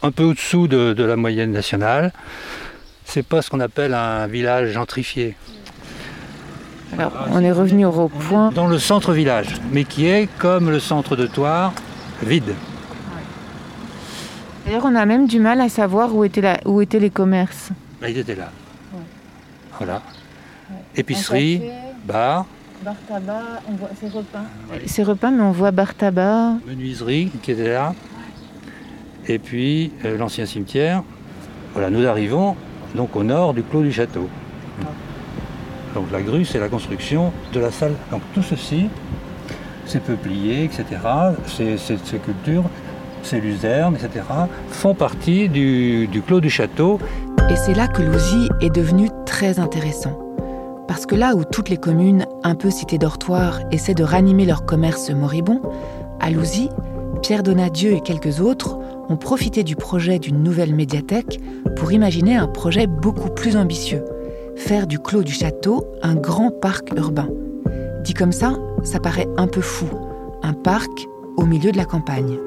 un 0.02 0.10
peu 0.10 0.24
au-dessous 0.24 0.66
de, 0.66 1.02
la 1.02 1.16
moyenne 1.16 1.52
nationale. 1.52 2.12
C'est 3.04 3.22
pas 3.22 3.42
ce 3.42 3.50
qu'on 3.50 3.60
appelle 3.60 3.94
un 3.94 4.26
village 4.26 4.70
gentrifié. 4.70 5.36
Alors, 6.96 7.12
on 7.30 7.42
est 7.42 7.52
revenu 7.52 7.84
au 7.84 8.08
point. 8.08 8.50
Dans 8.52 8.66
le 8.66 8.78
centre-village, 8.78 9.48
mais 9.72 9.84
qui 9.84 10.06
est 10.06 10.28
comme 10.38 10.70
le 10.70 10.80
centre 10.80 11.16
de 11.16 11.26
Toire, 11.26 11.72
vide. 12.22 12.54
D'ailleurs, 14.64 14.84
on 14.84 14.94
a 14.94 15.06
même 15.06 15.26
du 15.26 15.38
mal 15.40 15.60
à 15.60 15.68
savoir 15.68 16.14
où 16.14 16.24
étaient, 16.24 16.60
où 16.64 16.80
étaient 16.80 17.00
les 17.00 17.10
commerces. 17.10 17.70
Bah, 18.00 18.08
ils 18.08 18.18
étaient 18.18 18.34
là. 18.34 18.50
Voilà. 19.78 20.02
Épicerie, 20.96 21.62
bar, 22.06 22.46
Bar 22.84 22.94
tabac, 23.08 23.42
on 23.68 23.72
voit 23.72 23.88
c'est 24.00 24.08
repas. 24.08 24.44
C'est 24.86 25.02
repas, 25.02 25.30
mais 25.30 25.42
on 25.42 25.50
voit 25.50 25.72
bar 25.72 25.94
tabac. 25.94 26.58
Menuiserie 26.64 27.30
qui 27.42 27.50
était 27.50 27.72
là. 27.72 27.92
Et 29.26 29.40
puis 29.40 29.92
euh, 30.04 30.16
l'ancien 30.16 30.46
cimetière. 30.46 31.02
Voilà, 31.72 31.90
nous 31.90 32.06
arrivons 32.06 32.56
donc 32.94 33.16
au 33.16 33.24
nord 33.24 33.52
du 33.52 33.64
clos 33.64 33.82
du 33.82 33.92
château. 33.92 34.28
Donc 35.98 36.12
la 36.12 36.22
grue, 36.22 36.44
c'est 36.44 36.60
la 36.60 36.68
construction 36.68 37.32
de 37.52 37.58
la 37.58 37.72
salle. 37.72 37.94
Donc 38.12 38.22
tout 38.32 38.42
ceci, 38.42 38.88
ces 39.84 39.98
peupliers, 39.98 40.62
etc., 40.62 40.84
ces, 41.48 41.76
ces, 41.76 42.18
cultures, 42.18 42.62
ces 43.24 43.40
luzernes, 43.40 43.96
etc., 43.96 44.24
font 44.70 44.94
partie 44.94 45.48
du, 45.48 46.08
clos 46.24 46.40
du 46.40 46.50
château. 46.50 47.00
Et 47.50 47.56
c'est 47.56 47.74
là 47.74 47.88
que 47.88 48.00
Louzy 48.00 48.48
est 48.60 48.72
devenu 48.72 49.08
très 49.26 49.58
intéressant. 49.58 50.16
Parce 50.86 51.04
que 51.04 51.16
là 51.16 51.34
où 51.34 51.42
toutes 51.42 51.68
les 51.68 51.78
communes, 51.78 52.26
un 52.44 52.54
peu 52.54 52.70
citées 52.70 52.98
dortoirs, 52.98 53.58
essaient 53.72 53.94
de 53.94 54.04
ranimer 54.04 54.46
leur 54.46 54.64
commerce 54.64 55.10
moribond, 55.10 55.60
à 56.20 56.30
Louzy, 56.30 56.68
Pierre 57.22 57.42
Donadieu 57.42 57.90
et 57.94 58.02
quelques 58.02 58.40
autres 58.40 58.78
ont 59.08 59.16
profité 59.16 59.64
du 59.64 59.74
projet 59.74 60.20
d'une 60.20 60.44
nouvelle 60.44 60.76
médiathèque 60.76 61.40
pour 61.74 61.90
imaginer 61.90 62.36
un 62.36 62.46
projet 62.46 62.86
beaucoup 62.86 63.30
plus 63.30 63.56
ambitieux 63.56 64.04
faire 64.58 64.86
du 64.86 64.98
Clos 64.98 65.22
du 65.22 65.32
Château 65.32 65.86
un 66.02 66.16
grand 66.16 66.50
parc 66.50 66.90
urbain. 66.96 67.28
Dit 68.02 68.12
comme 68.12 68.32
ça, 68.32 68.54
ça 68.82 68.98
paraît 68.98 69.28
un 69.36 69.46
peu 69.46 69.60
fou, 69.60 69.86
un 70.42 70.52
parc 70.52 70.90
au 71.36 71.46
milieu 71.46 71.70
de 71.70 71.76
la 71.76 71.84
campagne. 71.84 72.38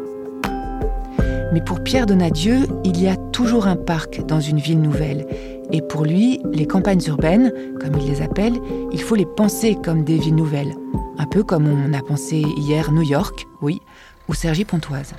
Mais 1.53 1.61
pour 1.61 1.81
Pierre 1.81 2.05
Donadieu, 2.05 2.67
il 2.83 3.01
y 3.01 3.07
a 3.07 3.15
toujours 3.15 3.65
un 3.67 3.75
parc 3.75 4.25
dans 4.25 4.39
une 4.39 4.59
ville 4.59 4.81
nouvelle, 4.81 5.25
et 5.71 5.81
pour 5.81 6.03
lui, 6.03 6.41
les 6.51 6.67
campagnes 6.67 7.01
urbaines, 7.07 7.53
comme 7.79 7.97
il 7.99 8.07
les 8.07 8.21
appelle, 8.21 8.53
il 8.91 9.01
faut 9.01 9.15
les 9.15 9.25
penser 9.25 9.77
comme 9.81 10.03
des 10.03 10.17
villes 10.17 10.35
nouvelles. 10.35 10.75
Un 11.17 11.25
peu 11.25 11.43
comme 11.43 11.67
on 11.67 11.93
a 11.93 12.01
pensé 12.01 12.43
hier 12.57 12.91
New 12.91 13.03
York, 13.03 13.47
oui, 13.61 13.81
ou 14.27 14.33
Cergy-Pontoise. 14.33 15.13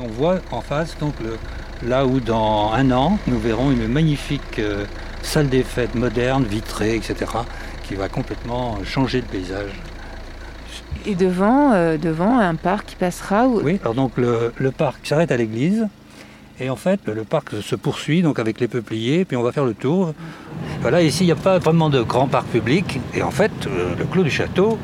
On 0.00 0.06
voit 0.06 0.38
en 0.52 0.60
face 0.60 0.96
donc 0.98 1.14
là 1.84 2.06
où 2.06 2.20
dans 2.20 2.70
un 2.72 2.92
an, 2.92 3.18
nous 3.26 3.38
verrons 3.38 3.72
une 3.72 3.88
magnifique 3.88 4.60
euh, 4.60 4.84
salle 5.22 5.48
des 5.48 5.62
fêtes 5.62 5.94
moderne, 5.94 6.44
vitrée, 6.44 6.96
etc., 6.96 7.14
qui 7.86 7.94
va 7.94 8.08
complètement 8.08 8.78
changer 8.84 9.20
le 9.20 9.26
paysage. 9.26 9.72
Et 11.06 11.14
devant, 11.14 11.72
euh, 11.72 11.96
devant 11.96 12.38
un 12.38 12.54
parc 12.54 12.86
qui 12.86 12.96
passera 12.96 13.46
où... 13.46 13.60
Oui, 13.62 13.78
alors 13.82 13.94
donc 13.94 14.16
le, 14.16 14.52
le 14.56 14.70
parc 14.70 15.06
s'arrête 15.06 15.32
à 15.32 15.36
l'église, 15.36 15.86
et 16.60 16.68
en 16.68 16.76
fait, 16.76 17.00
le 17.06 17.24
parc 17.24 17.62
se 17.62 17.74
poursuit 17.74 18.20
donc 18.20 18.38
avec 18.38 18.60
les 18.60 18.68
peupliers, 18.68 19.24
puis 19.24 19.36
on 19.36 19.42
va 19.42 19.50
faire 19.50 19.64
le 19.64 19.72
tour. 19.72 20.12
Voilà, 20.82 21.00
ici, 21.00 21.24
il 21.24 21.26
n'y 21.26 21.32
a 21.32 21.36
pas 21.36 21.58
vraiment 21.58 21.88
de 21.88 22.02
grand 22.02 22.26
parc 22.26 22.48
public. 22.48 23.00
Et 23.14 23.22
en 23.22 23.30
fait, 23.30 23.50
euh, 23.66 23.94
le 23.98 24.04
Clos 24.04 24.24
du 24.24 24.30
Château, 24.30 24.78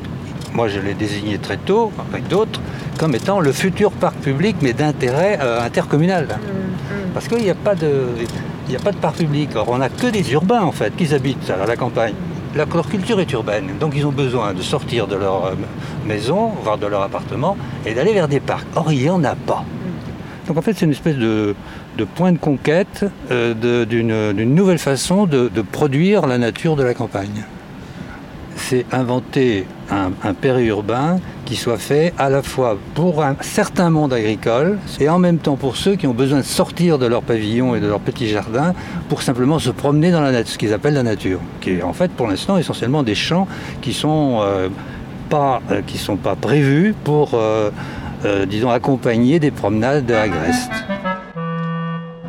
moi 0.54 0.68
je 0.68 0.80
l'ai 0.80 0.94
désigné 0.94 1.36
très 1.38 1.58
tôt, 1.58 1.92
avec 2.10 2.28
d'autres, 2.28 2.60
comme 2.98 3.14
étant 3.14 3.40
le 3.40 3.52
futur 3.52 3.92
parc 3.92 4.16
public, 4.16 4.56
mais 4.62 4.72
d'intérêt 4.72 5.38
euh, 5.42 5.60
intercommunal. 5.60 6.24
Mm, 6.24 6.28
mm. 6.28 7.12
Parce 7.12 7.28
qu'il 7.28 7.42
n'y 7.42 7.50
a, 7.50 7.54
pas 7.54 7.74
de, 7.74 8.06
a 8.75 8.80
pas 8.80 8.90
de 8.90 8.96
parc 8.96 9.18
public. 9.18 9.50
Or, 9.54 9.68
on 9.68 9.78
n'a 9.78 9.88
que 9.88 10.08
des 10.08 10.32
urbains, 10.32 10.62
en 10.62 10.73
fait, 10.73 10.96
qui 10.96 11.14
habitent 11.14 11.50
à 11.50 11.66
la 11.66 11.76
campagne. 11.76 12.14
leur 12.56 12.88
culture 12.88 13.20
est 13.20 13.30
urbaine, 13.32 13.70
donc 13.78 13.92
ils 13.94 14.06
ont 14.06 14.12
besoin 14.12 14.54
de 14.54 14.62
sortir 14.62 15.06
de 15.06 15.14
leur 15.14 15.44
euh, 15.44 15.54
maison, 16.04 16.50
voire 16.64 16.78
de 16.78 16.87
leur 16.87 17.02
appartement, 17.02 17.56
et 17.85 17.94
d'aller 17.94 18.12
vers 18.12 18.26
des 18.26 18.40
parcs. 18.40 18.66
Or, 18.75 18.92
il 18.92 18.99
n'y 18.99 19.11
en 19.11 19.23
a 19.23 19.37
pas. 19.37 19.64
Donc 20.49 20.56
en 20.56 20.62
fait, 20.62 20.75
c'est 20.75 20.85
une 20.85 20.92
espèce 20.92 21.16
de, 21.16 21.54
point 22.14 22.32
de 22.32 22.38
conquête 22.38 23.04
euh, 23.30 23.85
d'une 23.85 24.54
nouvelle 24.54 24.78
façon 24.78 25.26
de, 25.26 25.49
produire 25.62 26.26
la 26.26 26.38
nature 26.38 26.76
de 26.76 26.82
la 26.82 26.94
campagne. 26.94 27.44
C'est 28.56 28.84
inventer 28.92 29.66
un, 29.90 30.34
périurbain 30.34 31.20
qui 31.44 31.54
soit 31.54 31.78
fait 31.78 32.12
à 32.18 32.28
la 32.28 32.42
fois 32.42 32.76
pour 32.94 33.22
un 33.22 33.36
certain 33.40 33.90
monde 33.90 34.12
agricole 34.12 34.78
et 34.98 35.08
en 35.08 35.18
même 35.18 35.38
temps 35.38 35.56
pour 35.56 35.76
ceux 35.76 35.94
qui 35.94 36.06
ont 36.06 36.14
besoin 36.14 36.38
de 36.38 36.44
sortir 36.44 36.98
de 36.98 37.06
leur 37.06 37.22
pavillon 37.22 37.76
et 37.76 37.80
de 37.80 37.86
leur 37.86 38.00
petit 38.00 38.26
jardin 38.26 38.75
pour 39.08 39.22
simplement 39.22 39.58
se 39.58 39.70
promener 39.70 40.10
dans 40.10 40.20
la 40.20 40.32
nature, 40.32 40.52
ce 40.52 40.58
qu'ils 40.58 40.72
appellent 40.72 40.94
la 40.94 41.04
nature, 41.04 41.38
qui 41.60 41.70
est 41.70 41.82
en 41.82 41.92
fait 41.92 42.10
pour 42.10 42.26
l'instant 42.26 42.56
essentiellement 42.56 43.02
des 43.02 43.14
champs 43.14 43.46
qui 43.82 43.92
sont 43.92 44.40
euh, 44.40 44.68
euh, 45.32 45.82
sont 45.96 46.16
pas 46.16 46.34
prévus 46.34 46.94
pour 47.04 47.38
euh, 48.25 48.46
disons, 48.46 48.70
accompagné 48.70 49.38
des 49.38 49.50
promenades 49.50 50.10
agrestes. 50.10 50.72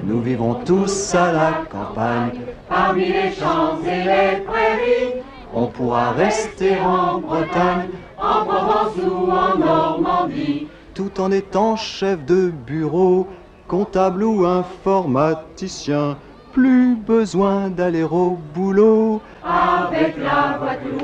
Nous 0.04 0.22
vivons 0.22 0.56
tous 0.66 1.16
à 1.16 1.32
la 1.32 1.52
campagne, 1.70 2.40
parmi 2.70 3.06
les 3.06 3.32
champs 3.32 3.80
et 3.84 4.04
les 4.04 4.42
prairies. 4.46 5.24
On 5.54 5.68
pourra 5.68 6.12
rester 6.12 6.78
en 6.80 7.20
Bretagne, 7.20 7.90
en 8.18 8.46
Provence 8.46 8.98
ou 8.98 9.32
en 9.32 9.58
Normandie. 9.58 10.68
tout 10.94 11.22
en 11.22 11.32
étant 11.32 11.76
chef 11.76 12.26
de 12.26 12.52
bureau, 12.66 13.28
comptable 13.68 14.24
ou 14.24 14.46
informaticien. 14.46 16.18
Plus 16.54 16.96
besoin 16.96 17.70
d'aller 17.70 18.04
au 18.04 18.38
boulot. 18.56 19.22
Avec 19.46 20.18
la 20.18 20.58
voiture. 20.58 20.98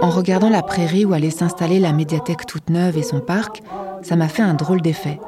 En 0.00 0.08
regardant 0.08 0.48
la 0.48 0.62
prairie 0.62 1.04
où 1.04 1.12
allait 1.12 1.28
s'installer 1.30 1.80
la 1.80 1.92
médiathèque 1.92 2.46
toute 2.46 2.70
neuve 2.70 2.96
et 2.96 3.02
son 3.02 3.20
parc, 3.20 3.62
ça 4.00 4.16
m'a 4.16 4.28
fait 4.28 4.42
un 4.42 4.54
drôle 4.54 4.80
d'effet. 4.80 5.20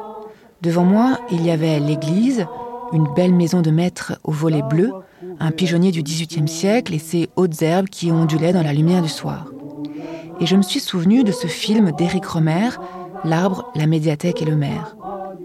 Devant 0.63 0.85
moi, 0.85 1.19
il 1.31 1.45
y 1.45 1.51
avait 1.51 1.79
l'église, 1.81 2.47
une 2.93 3.09
belle 3.15 3.35
maison 3.35 3.61
de 3.61 3.71
maître 3.71 4.19
au 4.25 4.33
volet 4.33 4.63
bleu, 4.63 4.91
un 5.41 5.51
pigeonnier 5.51 5.91
du 5.91 6.03
XVIIIe 6.03 6.49
siècle 6.49 6.95
et 6.95 6.99
ses 6.99 7.29
hautes 7.37 7.63
herbes 7.63 7.89
qui 7.89 8.11
ondulaient 8.13 8.53
dans 8.53 8.63
la 8.63 8.73
lumière 8.73 9.03
du 9.03 9.09
soir. 9.09 9.47
Et 10.41 10.47
je 10.47 10.57
me 10.57 10.63
suis 10.63 10.81
souvenu 10.81 11.25
de 11.25 11.33
ce 11.33 11.47
film 11.47 11.93
d'Éric 11.93 12.27
Romer, 12.27 12.69
L'arbre, 13.25 13.71
la 13.75 13.87
médiathèque 13.87 14.43
et 14.43 14.45
le 14.45 14.57
maire. 14.57 14.97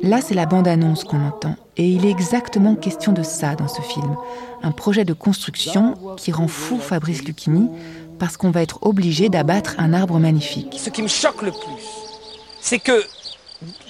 Là, 0.01 0.19
c'est 0.21 0.33
la 0.33 0.45
bande-annonce 0.45 1.03
qu'on 1.03 1.25
entend. 1.25 1.55
Et 1.77 1.87
il 1.87 2.05
est 2.05 2.09
exactement 2.11 2.75
question 2.75 3.11
de 3.11 3.23
ça 3.23 3.55
dans 3.55 3.67
ce 3.67 3.81
film. 3.81 4.15
Un 4.63 4.71
projet 4.71 5.05
de 5.05 5.13
construction 5.13 5.95
qui 6.17 6.31
rend 6.31 6.47
fou 6.47 6.79
Fabrice 6.79 7.23
Lucchini 7.23 7.69
parce 8.19 8.37
qu'on 8.37 8.51
va 8.51 8.61
être 8.61 8.79
obligé 8.81 9.29
d'abattre 9.29 9.75
un 9.77 9.93
arbre 9.93 10.19
magnifique. 10.19 10.75
Ce 10.77 10.89
qui 10.89 11.01
me 11.01 11.07
choque 11.07 11.41
le 11.41 11.51
plus, 11.51 11.87
c'est 12.61 12.79
que 12.79 13.03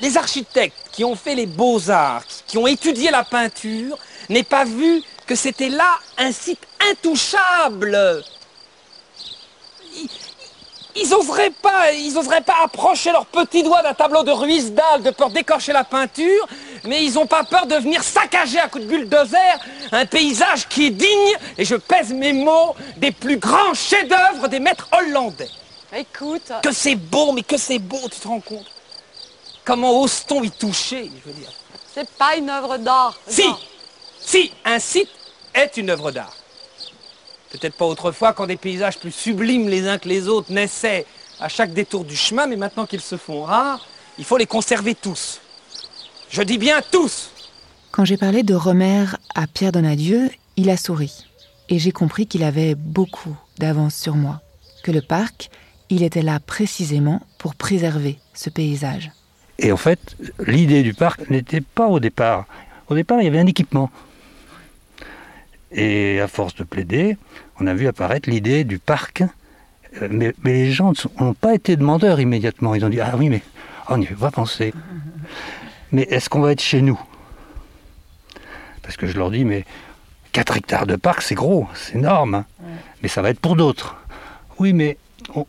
les 0.01 0.17
architectes 0.17 0.89
qui 0.91 1.03
ont 1.03 1.15
fait 1.15 1.35
les 1.35 1.45
beaux-arts, 1.45 2.23
qui 2.47 2.57
ont 2.57 2.67
étudié 2.67 3.09
la 3.09 3.23
peinture, 3.23 3.97
n'aient 4.29 4.43
pas 4.43 4.65
vu 4.65 5.01
que 5.31 5.35
c'était 5.37 5.69
là 5.69 5.97
un 6.17 6.33
site 6.33 6.59
intouchable. 6.89 8.21
Ils 10.93 11.09
n'oseraient 11.09 11.51
pas, 11.51 11.93
ils 11.93 12.17
oseraient 12.17 12.41
pas 12.41 12.57
approcher 12.65 13.13
leurs 13.13 13.27
petits 13.27 13.63
doigts 13.63 13.81
d'un 13.81 13.93
tableau 13.93 14.23
de 14.23 14.31
Ruisdael 14.31 15.03
de 15.03 15.11
peur 15.11 15.29
d'écorcher 15.29 15.71
la 15.71 15.85
peinture, 15.85 16.45
mais 16.83 17.05
ils 17.05 17.13
n'ont 17.13 17.27
pas 17.27 17.45
peur 17.45 17.65
de 17.65 17.75
venir 17.75 18.03
saccager 18.03 18.59
à 18.59 18.67
coups 18.67 18.83
de 18.83 18.89
bulldozer 18.89 19.37
un 19.93 20.05
paysage 20.05 20.67
qui 20.67 20.87
est 20.87 20.89
digne, 20.89 21.37
et 21.57 21.63
je 21.63 21.75
pèse 21.75 22.11
mes 22.11 22.33
mots, 22.33 22.75
des 22.97 23.11
plus 23.13 23.37
grands 23.37 23.73
chefs-d'œuvre 23.73 24.49
des 24.49 24.59
maîtres 24.59 24.89
hollandais. 24.91 25.49
Écoute. 25.95 26.51
Que 26.61 26.73
c'est 26.73 26.95
beau, 26.95 27.31
mais 27.31 27.43
que 27.43 27.55
c'est 27.55 27.79
beau, 27.79 28.01
tu 28.11 28.19
te 28.19 28.27
rends 28.27 28.41
compte? 28.41 28.67
Comment 29.63 30.01
ose-t-on 30.01 30.43
y 30.43 30.51
toucher, 30.51 31.09
je 31.23 31.29
veux 31.29 31.37
dire? 31.37 31.53
C'est 31.95 32.09
pas 32.17 32.35
une 32.35 32.49
œuvre 32.49 32.75
d'art. 32.75 33.17
Si, 33.27 33.47
si, 34.19 34.53
un 34.65 34.77
site 34.77 35.09
est 35.53 35.77
une 35.77 35.89
œuvre 35.89 36.11
d'art. 36.11 36.35
Peut-être 37.51 37.75
pas 37.75 37.85
autrefois 37.85 38.33
quand 38.33 38.47
des 38.47 38.57
paysages 38.57 38.97
plus 38.97 39.11
sublimes 39.11 39.67
les 39.67 39.87
uns 39.87 39.97
que 39.97 40.07
les 40.07 40.27
autres 40.27 40.51
naissaient 40.51 41.05
à 41.39 41.49
chaque 41.49 41.73
détour 41.73 42.05
du 42.05 42.15
chemin, 42.15 42.47
mais 42.47 42.55
maintenant 42.55 42.85
qu'ils 42.85 43.01
se 43.01 43.17
font 43.17 43.43
rares, 43.43 43.85
il 44.17 44.25
faut 44.25 44.37
les 44.37 44.45
conserver 44.45 44.95
tous. 44.95 45.41
Je 46.29 46.41
dis 46.41 46.57
bien 46.57 46.81
tous. 46.91 47.31
Quand 47.91 48.05
j'ai 48.05 48.17
parlé 48.17 48.43
de 48.43 48.53
Romer 48.53 49.05
à 49.35 49.47
Pierre 49.47 49.73
Donadieu, 49.73 50.29
il 50.55 50.69
a 50.69 50.77
souri. 50.77 51.25
Et 51.67 51.79
j'ai 51.79 51.91
compris 51.91 52.25
qu'il 52.25 52.43
avait 52.43 52.75
beaucoup 52.75 53.35
d'avance 53.57 53.95
sur 53.95 54.15
moi. 54.15 54.41
Que 54.83 54.91
le 54.91 55.01
parc, 55.01 55.49
il 55.89 56.03
était 56.03 56.21
là 56.21 56.39
précisément 56.39 57.21
pour 57.37 57.55
préserver 57.55 58.17
ce 58.33 58.49
paysage. 58.49 59.11
Et 59.59 59.71
en 59.71 59.77
fait, 59.77 60.15
l'idée 60.47 60.83
du 60.83 60.93
parc 60.93 61.29
n'était 61.29 61.61
pas 61.61 61.87
au 61.87 61.99
départ. 61.99 62.45
Au 62.87 62.95
départ, 62.95 63.19
il 63.19 63.25
y 63.25 63.27
avait 63.27 63.39
un 63.39 63.47
équipement. 63.47 63.89
Et 65.71 66.19
à 66.19 66.27
force 66.27 66.55
de 66.55 66.63
plaider, 66.63 67.17
on 67.59 67.67
a 67.67 67.73
vu 67.73 67.87
apparaître 67.87 68.29
l'idée 68.29 68.63
du 68.63 68.79
parc. 68.79 69.23
Euh, 70.01 70.07
mais, 70.11 70.33
les 70.43 70.71
gens 70.71 70.93
n'ont 71.19 71.33
pas 71.33 71.53
été 71.53 71.75
demandeurs 71.75 72.19
immédiatement. 72.19 72.75
Ils 72.75 72.85
ont 72.85 72.89
dit 72.89 72.99
Ah 72.99 73.13
oui, 73.17 73.29
mais 73.29 73.41
on 73.89 73.97
n'y 73.97 74.05
fait 74.05 74.15
pas 74.15 74.31
penser. 74.31 74.73
Mais 75.91 76.03
est-ce 76.03 76.29
qu'on 76.29 76.41
va 76.41 76.51
être 76.51 76.61
chez 76.61 76.81
nous? 76.81 76.99
Parce 78.81 78.97
que 78.97 79.07
je 79.07 79.17
leur 79.17 79.31
dis 79.31 79.45
Mais 79.45 79.65
4 80.33 80.57
hectares 80.57 80.87
de 80.87 80.95
parc, 80.95 81.21
c'est 81.21 81.35
gros, 81.35 81.67
c'est 81.73 81.95
énorme. 81.95 82.35
Hein. 82.35 82.45
Mais 83.01 83.09
ça 83.09 83.21
va 83.21 83.29
être 83.29 83.39
pour 83.39 83.55
d'autres. 83.55 83.97
Oui, 84.59 84.73
mais 84.73 84.97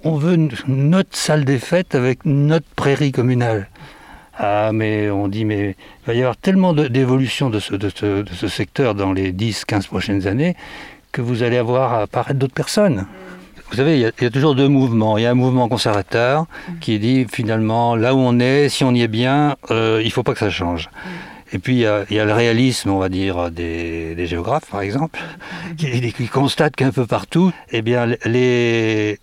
on 0.04 0.16
veut 0.16 0.36
notre 0.66 1.16
salle 1.16 1.44
des 1.44 1.58
fêtes 1.58 1.94
avec 1.94 2.24
notre 2.24 2.68
prairie 2.76 3.12
communale. 3.12 3.68
Ah, 4.38 4.70
mais 4.72 5.10
on 5.10 5.28
dit, 5.28 5.44
mais 5.44 5.76
il 6.02 6.06
va 6.06 6.14
y 6.14 6.20
avoir 6.20 6.36
tellement 6.36 6.72
d'évolution 6.72 7.50
de 7.50 7.60
ce, 7.60 7.74
de, 7.74 7.90
ce, 7.90 8.48
secteur 8.48 8.94
dans 8.94 9.12
les 9.12 9.32
10-15 9.32 9.86
prochaines 9.86 10.26
années 10.26 10.56
que 11.12 11.20
vous 11.20 11.42
allez 11.42 11.58
avoir 11.58 11.92
à 11.92 12.02
apparaître 12.02 12.38
d'autres 12.38 12.54
personnes. 12.54 13.06
Vous 13.70 13.76
savez, 13.76 13.98
il 13.98 14.00
y, 14.00 14.26
a, 14.26 14.30
toujours 14.30 14.54
deux 14.54 14.68
mouvements. 14.68 15.16
Il 15.18 15.22
y 15.22 15.26
a 15.26 15.30
un 15.30 15.34
mouvement 15.34 15.68
conservateur 15.68 16.46
qui 16.80 16.98
dit 16.98 17.26
finalement, 17.30 17.96
là 17.96 18.14
où 18.14 18.18
on 18.18 18.38
est, 18.38 18.68
si 18.68 18.84
on 18.84 18.92
y 18.92 19.02
est 19.02 19.08
bien, 19.08 19.56
euh, 19.70 20.00
il 20.02 20.06
ne 20.06 20.12
faut 20.12 20.22
pas 20.22 20.32
que 20.32 20.38
ça 20.38 20.50
change. 20.50 20.90
Et 21.54 21.58
puis 21.58 21.74
il 21.74 21.80
y, 21.80 21.86
a, 21.86 22.24
le 22.24 22.32
réalisme, 22.32 22.90
on 22.90 22.98
va 22.98 23.10
dire, 23.10 23.50
des, 23.50 24.26
géographes, 24.26 24.70
par 24.70 24.80
exemple, 24.80 25.20
qui, 25.76 26.12
qui 26.12 26.28
constatent 26.28 26.76
qu'un 26.76 26.90
peu 26.90 27.06
partout, 27.06 27.52
eh 27.70 27.82
bien, 27.82 28.06
les, 28.24 29.18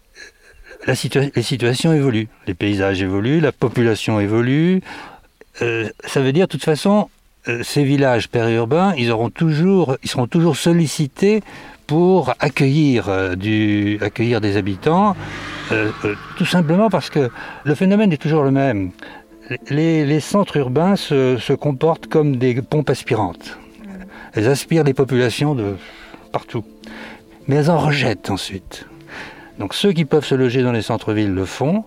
la 0.85 0.93
les 1.35 1.41
situations 1.41 1.93
évoluent, 1.93 2.27
les 2.47 2.53
paysages 2.53 3.01
évoluent, 3.01 3.41
la 3.41 3.51
population 3.51 4.19
évolue. 4.19 4.81
Euh, 5.61 5.89
ça 6.05 6.21
veut 6.21 6.31
dire, 6.31 6.47
de 6.47 6.51
toute 6.51 6.63
façon, 6.63 7.09
euh, 7.47 7.63
ces 7.63 7.83
villages 7.83 8.29
périurbains, 8.29 8.93
ils, 8.97 9.11
auront 9.11 9.29
toujours, 9.29 9.97
ils 10.03 10.09
seront 10.09 10.27
toujours 10.27 10.55
sollicités 10.55 11.41
pour 11.87 12.33
accueillir, 12.39 13.09
euh, 13.09 13.35
du, 13.35 13.97
accueillir 14.01 14.41
des 14.41 14.57
habitants, 14.57 15.15
tout 16.37 16.45
simplement 16.45 16.89
parce 16.89 17.11
que 17.11 17.29
le 17.63 17.75
phénomène 17.75 18.11
est 18.11 18.17
toujours 18.17 18.43
le 18.43 18.49
même. 18.49 18.89
Les, 19.69 20.19
centres 20.19 20.57
urbains 20.57 20.95
se, 20.95 21.37
se, 21.37 21.53
comportent 21.53 22.07
comme 22.07 22.37
des 22.37 22.59
pompes 22.63 22.89
aspirantes. 22.89 23.59
Elles 24.33 24.47
aspirent 24.47 24.83
les 24.83 24.95
populations 24.95 25.53
de 25.53 25.75
partout. 26.31 26.63
Mais 27.47 27.57
elles 27.57 27.69
en 27.69 27.77
rejettent 27.77 28.31
ensuite. 28.31 28.87
Donc 29.59 29.73
ceux 29.73 29.91
qui 29.91 30.05
peuvent 30.05 30.25
se 30.25 30.35
loger 30.35 30.63
dans 30.63 30.71
les 30.71 30.81
centres-villes 30.81 31.33
le 31.33 31.45
font, 31.45 31.83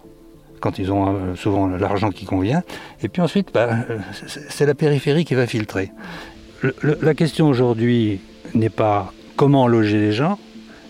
quand 0.60 0.78
ils 0.78 0.92
ont 0.92 1.08
euh, 1.08 1.34
souvent 1.34 1.66
l'argent 1.68 2.10
qui 2.10 2.26
convient. 2.26 2.62
Et 3.02 3.08
puis 3.08 3.22
ensuite, 3.22 3.48
bah, 3.52 3.70
euh, 3.90 3.98
c'est 4.48 4.66
la 4.66 4.74
périphérie 4.74 5.24
qui 5.24 5.34
va 5.34 5.46
filtrer. 5.46 5.90
la 6.82 7.14
question 7.14 7.48
aujourd'hui 7.48 8.20
n'est 8.54 8.68
pas 8.68 9.12
comment 9.36 9.66
loger 9.66 9.98
les 9.98 10.12
gens, 10.12 10.38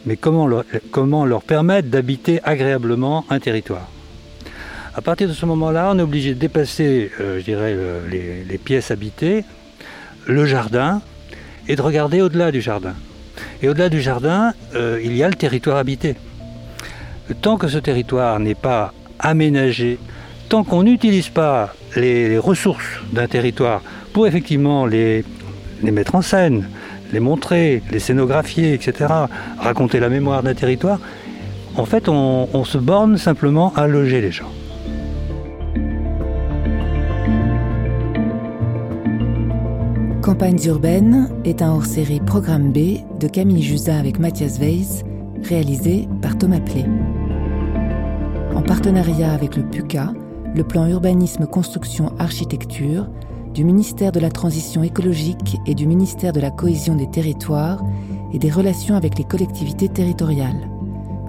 mais 0.06 0.16
comment 0.16 0.46
leur, 0.46 0.64
comment 0.90 1.24
leur 1.24 1.42
permettre 1.42 1.88
d'habiter 1.88 2.40
agréablement 2.42 3.24
un 3.30 3.38
territoire. 3.38 3.88
À 4.94 5.00
partir 5.00 5.28
de 5.28 5.32
ce 5.32 5.46
moment-là, 5.46 5.90
on 5.94 5.98
est 5.98 6.02
obligé 6.02 6.34
de 6.34 6.38
dépasser, 6.38 7.10
euh, 7.20 7.38
je 7.38 7.44
dirais, 7.44 7.74
les, 8.10 8.58
pièces 8.58 8.90
habitées, 8.90 9.44
le 10.26 10.44
jardin, 10.44 11.00
et 11.68 11.76
de 11.76 11.82
regarder 11.82 12.20
au-delà 12.20 12.50
du 12.50 12.60
jardin. 12.60 12.94
Et 13.62 13.68
au-delà 13.68 13.88
du 13.88 14.02
jardin, 14.02 14.52
il 14.74 15.16
y 15.16 15.22
a 15.22 15.28
le 15.28 15.34
territoire 15.34 15.76
habité 15.76 16.16
tant 17.40 17.56
que 17.56 17.68
ce 17.68 17.78
territoire 17.78 18.38
n'est 18.40 18.54
pas 18.54 18.92
aménagé, 19.18 19.98
tant 20.48 20.64
qu'on 20.64 20.82
n'utilise 20.82 21.28
pas 21.28 21.74
les, 21.96 22.38
ressources 22.38 23.00
d'un 23.12 23.26
territoire 23.26 23.82
pour 24.12 24.26
effectivement 24.26 24.86
les, 24.86 25.24
mettre 25.82 26.14
en 26.14 26.22
scène, 26.22 26.68
les 27.12 27.20
montrer, 27.20 27.82
les 27.90 28.00
scénographier, 28.00 28.74
etc., 28.74 29.12
raconter 29.58 30.00
la 30.00 30.08
mémoire 30.08 30.42
d'un 30.42 30.54
territoire, 30.54 30.98
en 31.76 31.86
fait, 31.86 32.08
on, 32.08 32.64
se 32.64 32.78
borne 32.78 33.16
simplement 33.16 33.72
à 33.74 33.86
loger 33.86 34.20
les 34.20 34.30
gens. 34.30 34.50
Campagnes 40.20 40.60
urbaines 40.66 41.30
est 41.44 41.62
un 41.62 41.72
hors-série 41.72 42.20
Programme 42.20 42.72
B 42.72 43.00
de 43.18 43.26
Camille 43.26 43.62
Jusa 43.62 43.96
avec 43.96 44.18
Mathias 44.18 44.58
Weiss, 44.58 45.02
réalisé 45.42 46.08
par 46.20 46.36
Thomas 46.38 46.60
Plé 46.60 46.84
en 48.54 48.62
partenariat 48.62 49.32
avec 49.32 49.56
le 49.56 49.64
PUCA, 49.64 50.12
le 50.54 50.64
plan 50.64 50.86
urbanisme 50.86 51.46
construction 51.46 52.12
architecture, 52.18 53.08
du 53.54 53.64
ministère 53.64 54.12
de 54.12 54.20
la 54.20 54.30
Transition 54.30 54.82
écologique 54.82 55.58
et 55.66 55.74
du 55.74 55.86
ministère 55.86 56.32
de 56.32 56.40
la 56.40 56.50
Cohésion 56.50 56.94
des 56.94 57.10
territoires 57.10 57.82
et 58.32 58.38
des 58.38 58.50
relations 58.50 58.96
avec 58.96 59.18
les 59.18 59.24
collectivités 59.24 59.88
territoriales. 59.88 60.68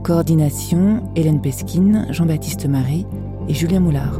Coordination 0.03 1.03
Hélène 1.15 1.41
Pesquine, 1.41 2.07
Jean-Baptiste 2.09 2.65
Marie 2.67 3.05
et 3.47 3.53
Julien 3.53 3.79
Moulard. 3.79 4.19